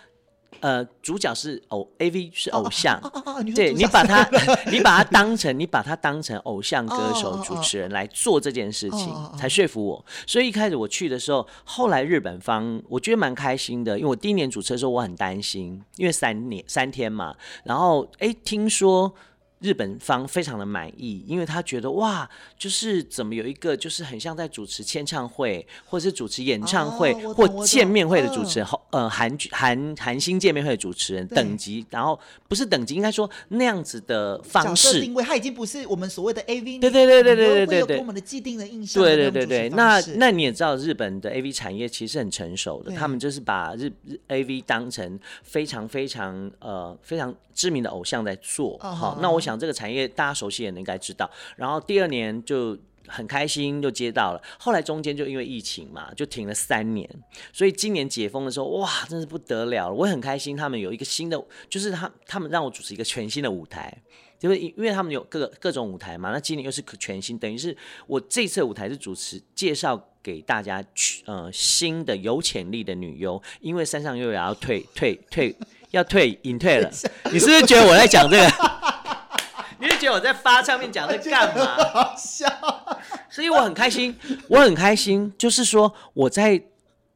[0.60, 3.00] 呃，主角是偶，AV 是偶像，
[3.56, 4.28] 对，你把他，
[4.72, 10.06] 你把他当成，你把他当成偶像歌手主持人来做这件事情，才说服我。
[10.26, 19.14] 所以一开始我去的时候，后来日本方我觉得蛮开心的，因为我第一年主持的时候我很担心，因为三年三天嘛，然后哎，听说。
[19.64, 39.02] 日本方非常的满意，因为他觉得哇，就是怎么有一个就是很像在主持签唱会，或者是主持演唱会或见面会的主持人，呃，韩韩韩星见面会的主持人等级，然后不是等级，应该说那样子的方式，是因为他已经不是我们所谓的 A V，对对对对对对对，我们的既定的印象。
[39.02, 48.78] 对对对对，那那你也知道，日本的 A V 产业其实很成熟的，他们就是把日日 A V 当成非常非常呃非常知名的偶像在做。
[48.80, 49.53] 好，那我想。
[49.58, 52.78] 这个产业大家熟悉也应该知道，然后第二年就
[53.08, 57.10] 很开心就接到了，后来中间就因为疫情嘛，就停了三年，
[57.52, 63.94] 所以今年解封的时候，哇，真是不得了了，我很开心，他们有一个新的，就是他他们让我主持一个全新的舞台，
[64.40, 67.76] 就是因为他们有各个各种舞台嘛，那今年又是全新，等于是
[68.08, 75.54] 我这次舞台是主持介绍给大家去，呃，新的有潜力的女优，因为山上又要退退退
[75.92, 76.90] 要退隐退了，
[77.34, 78.93] 你是不是觉得我在讲这个？
[79.84, 81.66] 你是觉得我在发唱片讲在干嘛？
[81.92, 82.48] 好笑，
[83.30, 84.18] 所以我很开心，
[84.48, 86.64] 我很开心，就是说我在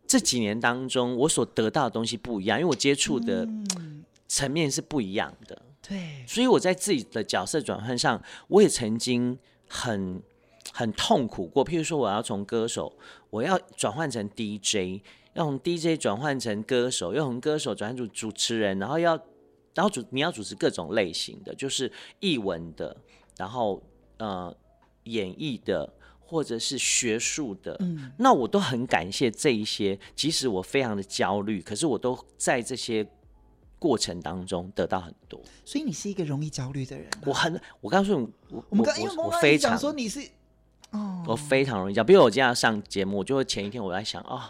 [0.06, 3.48] 这几年当中，我所得到的东西不一样，因为我接触的
[4.28, 5.58] 层面是不一样的。
[5.88, 9.40] 对，所以我在自己的角色转换上，我也曾经
[9.70, 10.22] 很
[10.74, 11.64] 很痛苦过。
[11.64, 12.92] 譬如说，我要从歌手，
[13.30, 15.02] 我要转换成 DJ，
[15.36, 19.18] 要从 DJ 转换成歌手，要从歌手转换成主持人，然后要。
[19.78, 22.98] 然后主你要主持各种类型的，就是译文的，
[23.38, 23.80] 然后
[24.18, 24.52] 呃
[25.04, 27.78] 演绎的，或者是学术的。
[27.82, 33.08] 嗯，那我都很感谢这一些，即使我非常的焦虑，可是我都在这些
[33.78, 35.40] 过程当中得到很多。
[35.64, 37.22] 所以你是一个容易焦虑的人啊？
[37.28, 40.28] 我很，我告诉你，我我们刚我我非常说你是
[40.90, 42.08] 哦，我非常容易焦虑。
[42.08, 44.42] 比如我今天要上节目，我就会前一天我在想啊，哦，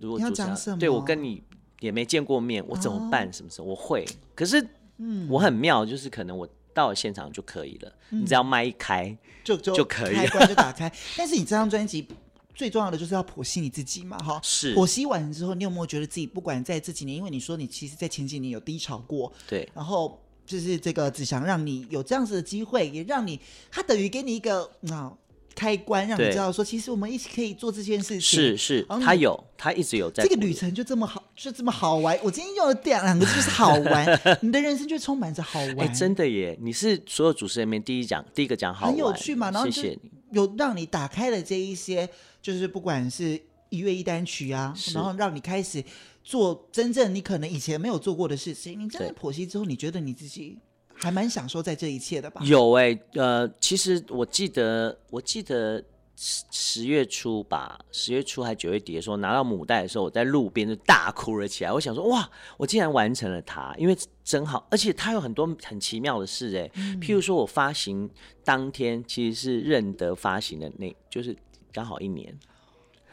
[0.00, 1.44] 如果主持人对我跟你。
[1.80, 3.30] 也没见过面，我怎么办？
[3.32, 4.04] 什么时候我会？
[4.34, 4.64] 可是，
[4.98, 7.92] 嗯，我很妙，就是可能我到了现场就可以了。
[8.10, 10.90] 你只要麦一开，就就就可以，开关就打开。
[11.16, 12.06] 但是你这张专辑
[12.54, 14.40] 最重要的就是要剖析你自己嘛，哈。
[14.42, 14.74] 是。
[14.74, 19.68] 剖析完之后，你有没有觉得自己不管在这几年，因为你说你其实，在前几年有低潮过，对。
[19.74, 25.12] 然后就是这个，只想让你有这样子的机会，也让你，他等于给你一个啊。
[25.54, 28.20] 开关让你知道说，其实我们一起可以做这件事情。
[28.20, 30.24] 是是，他有，他一直有在。
[30.24, 32.18] 这个旅程就这么好，就这么好玩。
[32.22, 34.20] 我今天用了两两个字，就是好玩。
[34.42, 35.80] 你的人生就充满着好玩。
[35.80, 36.58] 哎，真的耶！
[36.60, 39.50] 你是所有主持人里面第一讲，第一个讲好玩，很有趣嘛。
[39.50, 42.08] 然后谢谢你，有让你打开了这一些，
[42.42, 45.82] 就是不管是一月一单曲啊，然后让你开始
[46.22, 48.78] 做真正你可能以前没有做过的事情。
[48.78, 50.58] 你真的剖析之后，你觉得你自己？
[51.04, 52.40] 还蛮享受在这一切的吧？
[52.44, 55.84] 有哎、欸，呃，其实我记得，我记得
[56.16, 61.70] 十十月初吧，十月初还九月底的时候拿到母带的时候，我在路边就大哭了起来。
[61.70, 62.26] 我想说，哇，
[62.56, 63.94] 我竟然完成了它，因为
[64.24, 68.08] 真好，而且它有很多很奇妙的事哎、欸，嗯、譬如说我发行
[68.42, 71.36] 当天其实是认得发行的那，就是
[71.70, 72.34] 刚好一年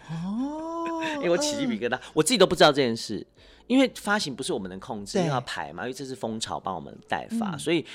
[0.10, 3.28] 哦， 因为我起鸡皮疙瘩，我自己都不知道这件事。
[3.72, 7.86] 因为发行不是我们能控制，因为要排嘛，因为这是蜂巢帮我们代发，嗯、所以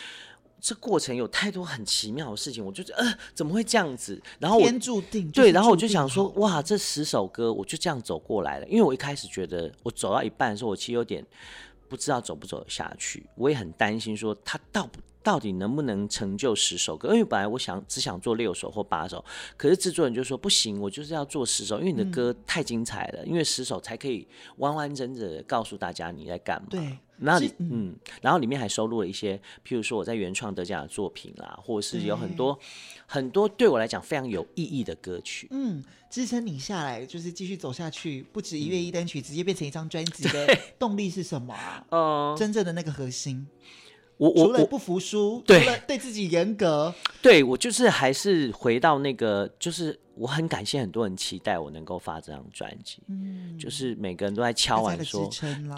[0.58, 4.18] 这过程有太多很奇妙的事情，我就觉得呃，怎么会这样子？
[4.38, 8.66] 然后我天注定，对，然后我就想说，哇，这十首歌我就这样走过来了。
[8.68, 11.22] 因为我一开始觉得，我走到一半的时候，我其实有点
[11.90, 17.08] 不知道走不走得下去，我也很担心说他到不到底能不能成就十首歌？
[17.08, 19.24] 因为本来我想只想做六首或八首，
[19.56, 24.24] 可是制作人就说不行，我就是要做十首，因为你的歌太精彩了，嗯、因为十首才可以
[24.58, 26.68] 完完整整的告诉大家你在干嘛。
[26.70, 32.56] 对，然后嗯，嗯，然后里面还收录了一些，譬如说我在原创得奖的作品啦，或者是有很多
[33.04, 35.48] 很多对我来讲非常有意义的歌曲。
[35.50, 41.84] 嗯，支撑你下来就是继续走下去，不止一月一单曲，嗯、直接变成一张专辑的动力是什么啊？
[41.90, 43.44] 嗯，真正的那个核心。
[44.16, 55.28] 我我除了不服输，对，除了对自己严格，对我就是还是回到那个，就是我很感谢很多人期待我能够发这张专辑，嗯，就是每个人都在敲碗说，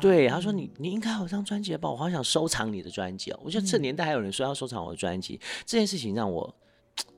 [0.00, 3.40] 对，他说你你应该有张专辑吧，我好想收藏你的专辑哦。
[3.42, 6.54] 我觉得这年代还有人说要收藏我的专辑，这件事情让我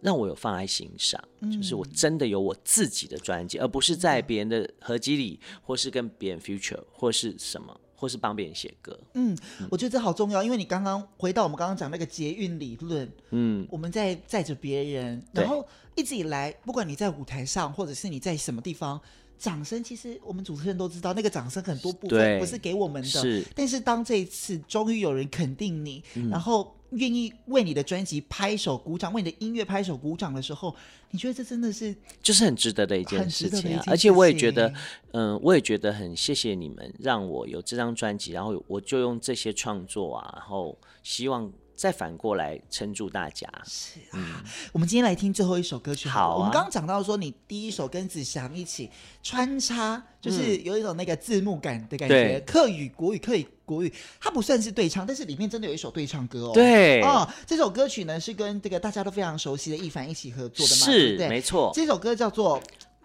[0.00, 7.78] 让我有放在心上，就是我真的有我自己的专辑，而不是在别人的合集里，或是跟别人 future 或是什么。
[8.00, 9.36] 或是帮别人写歌，嗯，
[9.70, 15.62] 我觉得这好重要，因为你刚刚回到我们刚刚讲那个捷运理论，嗯，我们在载着别人，然后
[15.94, 18.98] 一直以来，不管你在舞台上，或者是你在什么地方，
[19.38, 26.74] 掌声其实我们主持人都知道，那个掌声很多部分不是给我们的，是，但是当这一次终于有人肯定你，嗯、然后。
[26.90, 30.74] 愿意为你的专辑拍手鼓掌，为你的音乐拍手鼓掌的时候，
[31.10, 33.84] 你觉得这真的是就是很值得的一件事情啊！
[33.86, 34.72] 而且我也觉得，
[35.12, 41.52] 嗯，我也觉得很谢谢你们让我有这张专辑，然后我就用这些创作啊，然后希望。
[41.80, 43.48] 再反过来撑住大家。
[43.64, 44.34] 是啊，嗯、
[44.70, 46.20] 我们今天来听最后一首歌曲好。
[46.20, 48.90] 好、啊，我们刚刚讲到说，你第一首跟子祥一起
[49.22, 56.52] 穿插，就是有一种那个字幕感的感觉，嗯、客语、国语、客语、国语，它不算是对唱，但是里面真的有一首对唱歌哦。
[56.52, 60.84] 对，哦，这首歌曲呢是跟这个大家都非常熟悉的易凡一起合作的嘛？
[60.84, 61.72] 是，对没错。
[61.74, 62.62] 这首歌叫做，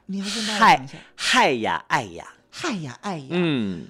[0.08, 3.88] 你要跟大家讲一下，嗨呀爱呀，嗨呀爱呀，嗯。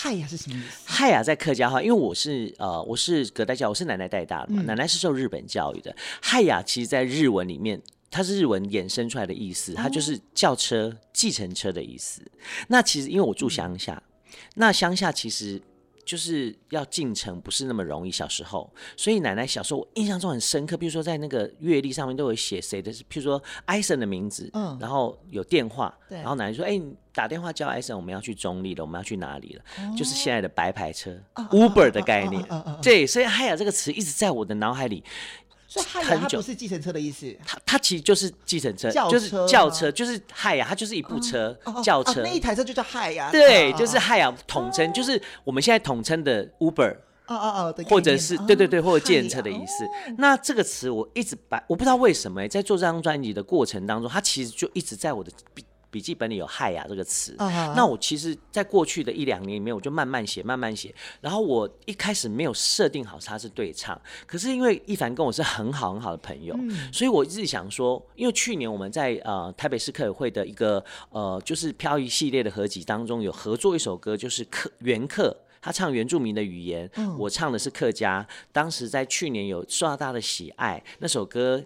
[0.00, 0.84] 嗨呀是什么意思？
[0.86, 5.92] 嗨呀在客家话，因为我是呃我是隔代教，我是奶奶带大的嘛，嗯、奶奶是受日本教育的。
[6.22, 12.22] 嗨呀，其实在日文里面，它是日文衍生出来的意思，它就是轿车、计程车的意思。
[12.68, 15.60] 那其实因为我住乡下，嗯、那乡下其实。
[16.08, 29.62] 就是要进城不是那么容易，小时候，所以奶奶小时候我印象中很深刻，比如说在那个月历上面都有写谁的，譬如说艾森的名字，嗯，然后有电话，对，然后奶奶说，哎、欸，你打电话叫艾森，我们要去中立了，我们要去哪里了？
[29.80, 32.42] 哦、就是现在的白牌车、哦、Uber 的概念，
[32.80, 35.04] 对，所以“嗨呀”这个词一直在我的脑海里。
[35.70, 41.54] 所以嗨呀，它不是计程车的意思，它它其实就是计程车，就是轿车，就是嗨呀，它就是一部车，
[41.84, 46.96] 轿车，那一台车就叫嗨呀，对，就是嗨呀，统称就是我们现在统称的 Uber，
[47.26, 49.86] 哦哦哦，或者是对对对，或者计程车的意思。
[50.16, 55.30] 那这个词我一直把，我不知道为什么在做这张专辑的过程当中，它其实就一直在我的。
[55.90, 57.74] 笔记本里有“害呀”这个词，uh huh.
[57.74, 60.94] 那我其实，在过去的一两年里面，我就慢慢写，慢慢写。
[61.20, 78.26] 然后我一开始没有设定好它是对唱，可是因为一凡跟我是很好很好的朋友，嗯、所以我一直想说，因为去年我们在呃台北市客委会的一个呃就是漂移系列的合集当中有合作一首歌，就是客原客，他唱原住民的语言，嗯、我唱的是客家。
[78.52, 81.64] 当时在去年有受到大家的喜爱，那首歌。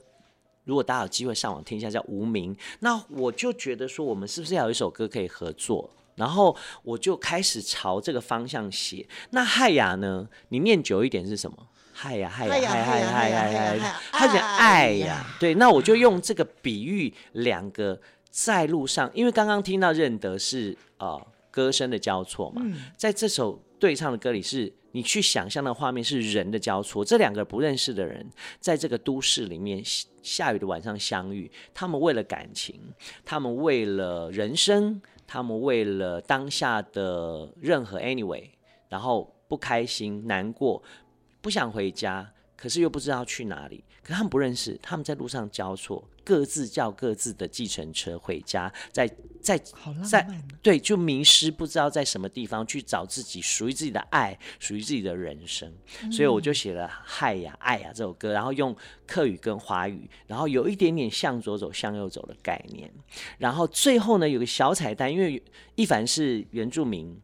[0.65, 5.91] 如果大家有机会上网听一下，叫《无名》，那我就觉得说，我们是不是要有一首歌可以合作？
[6.15, 9.07] 然后我就开始朝这个方向写。
[9.31, 10.29] 那嗨呀呢？
[10.51, 11.57] 你念久一点是什么？
[11.93, 15.27] 嗨呀嗨呀嗨呀嗨呀嗨呀嗨呀，它是爱呀。
[15.41, 18.01] 对，那我就用这个比喻两个
[18.31, 22.63] 在路上，因为刚刚听到认得是呃歌声的交错嘛，
[22.97, 24.73] 在这首对唱的歌里是。
[24.93, 28.27] 你去想象的画面是人的交错，这两个不认识的人
[28.61, 29.83] 在这个都市里面
[30.23, 32.81] 下雨的晚上相遇，他们为了感情，
[33.25, 38.49] 他们为了人生，他们为了当下的任何 anyway，
[38.89, 40.83] 然后不开心、难过，
[41.41, 43.85] 不想回家，可是又不知道去哪里。
[44.03, 49.09] 可他们不认识，他们在路上交错，各自叫各自的计程车回家，在
[49.41, 49.57] 在
[50.05, 50.27] 在
[50.61, 55.73] 对，就迷失，不知道在什么地方去找自己属于自己的爱，属于自己的人生。
[56.03, 58.77] 嗯、所以我就写了《嗨呀爱呀》这首歌，然后用
[59.07, 62.93] 客语跟华语，然后有一点点向左走向右走的概念。
[63.39, 65.41] 然后最后呢，有个小彩蛋，因为
[65.77, 67.17] 一凡是原住民，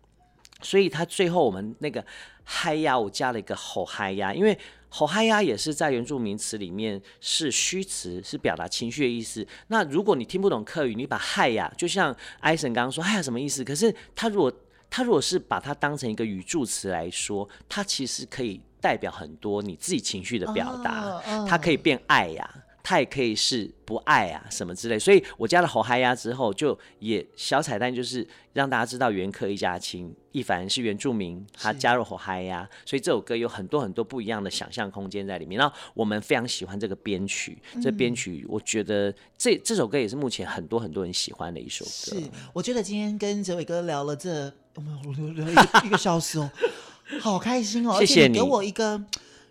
[0.62, 2.05] 所以他最后我们那个
[2.45, 4.57] 嗨呀，我加了一个吼嗨呀，因为。
[4.89, 9.47] 吼嗨呀也是在原住民词里面是虚词，是表达情绪的意思。
[9.68, 13.62] 那如果你听不懂客语，你把嗨呀，就像艾森刚刚说，嗨呀什么意思？
[13.62, 14.53] 可是他如果
[14.91, 21.20] 他如果是把它当成一个语助词来说，它其实可以代表很多你自己情绪的表达。
[21.47, 22.51] 它可以变爱呀。
[22.89, 24.99] 它也可以是不爱啊什么之类。
[24.99, 35.59] 所以我加了好嗨呀之后，就也小彩蛋就是让大家知道原客一家亲，一凡是原住民，他加入好嗨呀，所以这首歌有很多很多不一样的想象空间在里面。
[35.59, 42.18] 然后我们非常喜欢这个编曲，嗯、这编曲我觉得这这首歌也是目前很多很多人喜欢的一首歌。
[42.18, 42.22] 是，
[42.55, 46.51] 我觉得今天跟哲伟哥聊了这，我们聊了一个一个小时哦。
[47.20, 47.99] 好开心哦！
[47.99, 49.03] 谢谢你，而且你给我一个，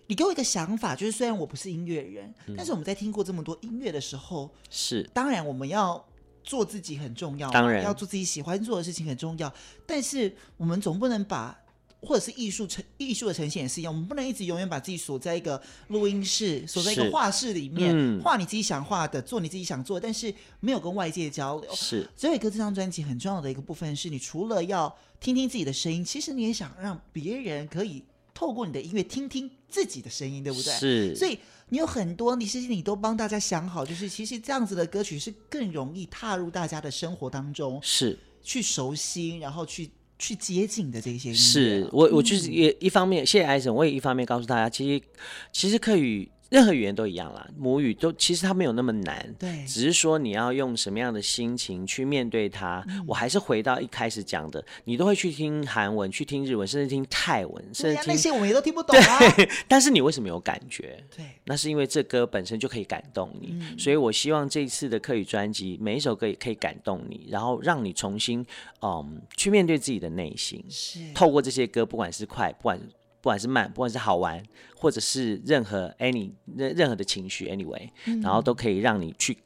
[0.07, 5.03] 你给我一个想法，就是虽然我不是音乐人，嗯、但是我们在听过这么多音乐的时候，是。
[5.13, 6.03] 当然我们要
[6.43, 7.83] 做自己很重要，当然。
[7.83, 9.53] 要做自己喜欢做的事情很重要，
[9.85, 11.57] 但是我们总不能把
[11.99, 17.91] 或者是艺术呈艺术的呈现也是一样，我们不能一直永远把自己锁在一个录音室，锁在一个画室里面，
[18.21, 21.69] 画、嗯、你自己想画的，做你自己想做，但是没有跟外界交流。
[21.75, 22.07] 是。
[22.15, 28.03] 所以哥这张专辑很重要的一个部分是，你除了要听听自己的声音，其实你也想让别人可以
[28.37, 30.71] 透过你的音乐听听自己的声音，对不对？
[30.75, 31.15] 是。
[31.15, 41.39] 所以你有很多，你其实你都帮大家想好，就是其实这样子的歌曲是更容易踏入大家的生活当中，是去熟悉，然后去去接近的这些音乐。
[41.39, 45.03] 是我，我就是也一方面，嗯、谢谢艾森，我也一方面告诉大家，其实
[45.51, 46.29] 其实可以。
[46.49, 52.83] 任何语言都一样啦，母语都其实它没有那么难，对，只是说你要用什么样的心情去面对它。
[52.87, 59.19] 嗯、我还是回到一开始讲的，你都会去听韩文、去听日文，甚至听泰文，甚至听、啊、那些我们也都听不懂啊。
[59.35, 61.03] 对， 但是你为什么有感觉？
[61.15, 63.49] 对，那是因为这歌本身就可以感动你。
[63.51, 68.45] 嗯、所以我希望这一次的课语专辑，每一首歌也可以感动你，然后让你重新
[68.81, 70.63] 嗯去面对自己的内心。
[70.69, 72.79] 是，透过这些歌，不管是快，不管。
[73.27, 74.41] 不管是慢，不管是好玩，
[74.73, 79.37] 或者是任何 any 任任何的情绪，anyway，、嗯、然后都可以让你去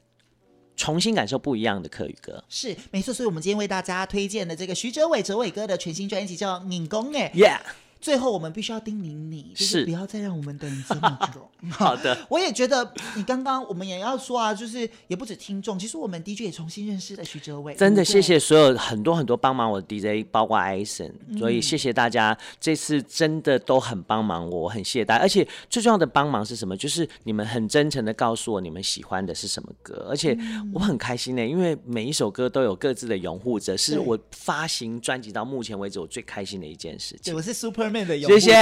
[0.75, 2.43] 重新感受不一样的客语歌。
[2.47, 3.11] 是，没错。
[3.11, 7.59] 所以，我们今天为大家推荐的这个徐哲伟哲伟哥的全新专辑叫《拧工》哎，Yeah。
[8.01, 11.47] 最后，我们必须要叮咛你，就是不要再让我们等这么久。
[11.69, 17.75] 好的， 我也觉得你刚刚我们也要说啊，就是也不止听众，其实我们 DJ 也重新认识了徐哲伟。
[17.75, 25.21] 真的谢谢所有很多很多帮忙我的 DJ，包括艾森，所以谢谢大家，这次真的都很帮忙我，我很谢谢大家。
[25.21, 26.75] 而且最重要的帮忙是什么？
[26.75, 30.35] 就是你们很真诚的告诉我你们喜欢的是什么歌，而且
[30.73, 37.31] 我很开心呢，因为每一首歌都有各自的拥护者，是我发行专辑到目前为止我最开心的一件事情。
[37.31, 37.90] 对，我是 Super。
[38.27, 38.53] 谢谢，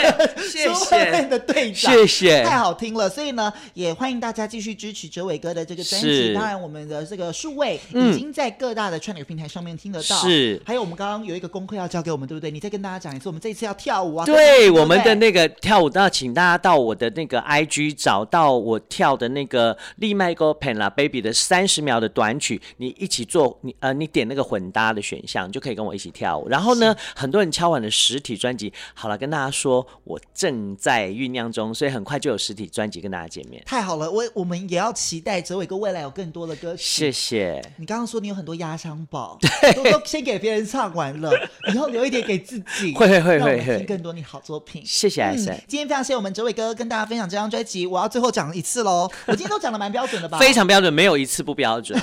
[0.50, 3.08] 谢谢，的队长，谢谢，太好听了。
[3.08, 6.32] 所以呢，也欢迎大家继续支持哲伟哥的这个专辑。
[6.34, 10.16] 当然，我们的这个数位已经在各大的串流平台上面听得到。
[10.16, 12.50] 是，还有我们刚刚有一个功课要交给我们，对不对？
[12.50, 14.26] 你再跟大家讲一次，我们这一次要跳舞啊。
[14.26, 26.48] 对，我们的那个跳舞，都要请大家到我的那个 IG 找到我跳的那个利麦哥 Pen 啦 Baby 的三十秒的短曲，你一起做，你呃，你点那个混搭的选项，就可以跟我一起跳舞。
[26.48, 28.69] 然后呢，很多人敲完了实体专辑。
[28.94, 33.62] 好了，跟大家说，我正在酝酿中，所以很快就有实体专辑跟大家见面。
[33.66, 36.82] 太好了，我我们也要期待哲伟哥未来有更多的歌曲。
[36.82, 37.62] 谢谢。
[37.76, 39.38] 你刚刚说你有很多压箱宝，
[39.74, 41.30] 都都先给别人唱完了，
[41.72, 42.94] 以后留一点给自己。
[42.94, 43.76] 会会会会会。
[43.78, 44.82] 听更多你好作品。
[44.84, 45.62] 谢谢艾森、嗯。
[45.68, 47.86] 今天非常谢谢我们哲伟哥跟大家分享这张专辑。
[47.86, 50.38] 我要最后讲一次喽，我今天都讲的蛮标准的吧？
[50.40, 52.00] 非常标准，没有一次不标准。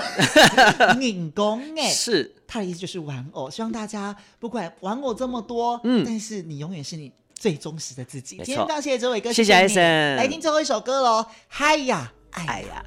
[0.99, 2.33] 拧工哎，是。
[2.47, 8.37] 他的意思就是玩偶，希望大家不管玩偶这么多，嗯，但是你永远是你最忠实的自己。
[8.37, 12.85] 错今天非常谢谢哲伟哥，谢谢艾森，来听最后一首歌喽，嗨呀，哎呀。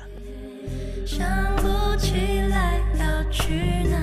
[1.07, 2.13] 想不起
[2.51, 3.99] 来要去哪，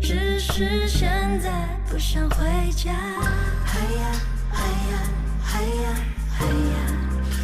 [0.00, 1.08] 只是现
[1.42, 2.38] 在不想回
[2.70, 2.92] 家。
[3.64, 4.12] 嗨呀，
[4.50, 5.10] 嗨呀，
[5.42, 5.96] 嗨呀，
[6.30, 6.50] 嗨呀，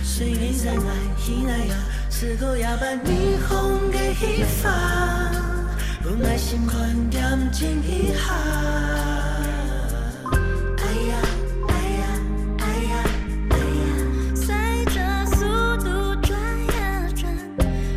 [0.04, 0.84] 随你在哪
[1.66, 1.74] 呀，
[2.08, 3.90] 是否要把霓虹
[6.04, 8.36] 不耐心困点请一喊
[10.76, 11.16] 哎呀
[11.66, 12.04] 哎呀
[12.58, 13.04] 哎呀
[13.48, 13.88] 哎呀
[14.34, 14.44] 随
[14.92, 15.46] 着速
[15.82, 17.34] 度转呀转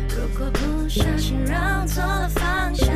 [0.08, 2.87] 如果不小心让错了方向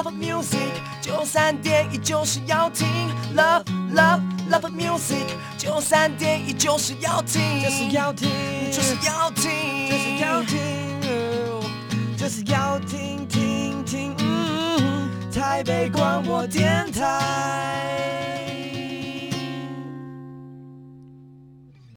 [0.00, 0.58] 一下。
[1.00, 2.86] 九三点一就是要听
[3.34, 4.20] ，Love Love
[4.50, 5.26] Love Music。
[5.58, 8.30] 九三点一就是要听，就是要听，
[8.70, 9.50] 就是要听，
[9.90, 10.58] 就是要听，
[12.16, 18.49] 就是要听听听，嗯，台北广播电台。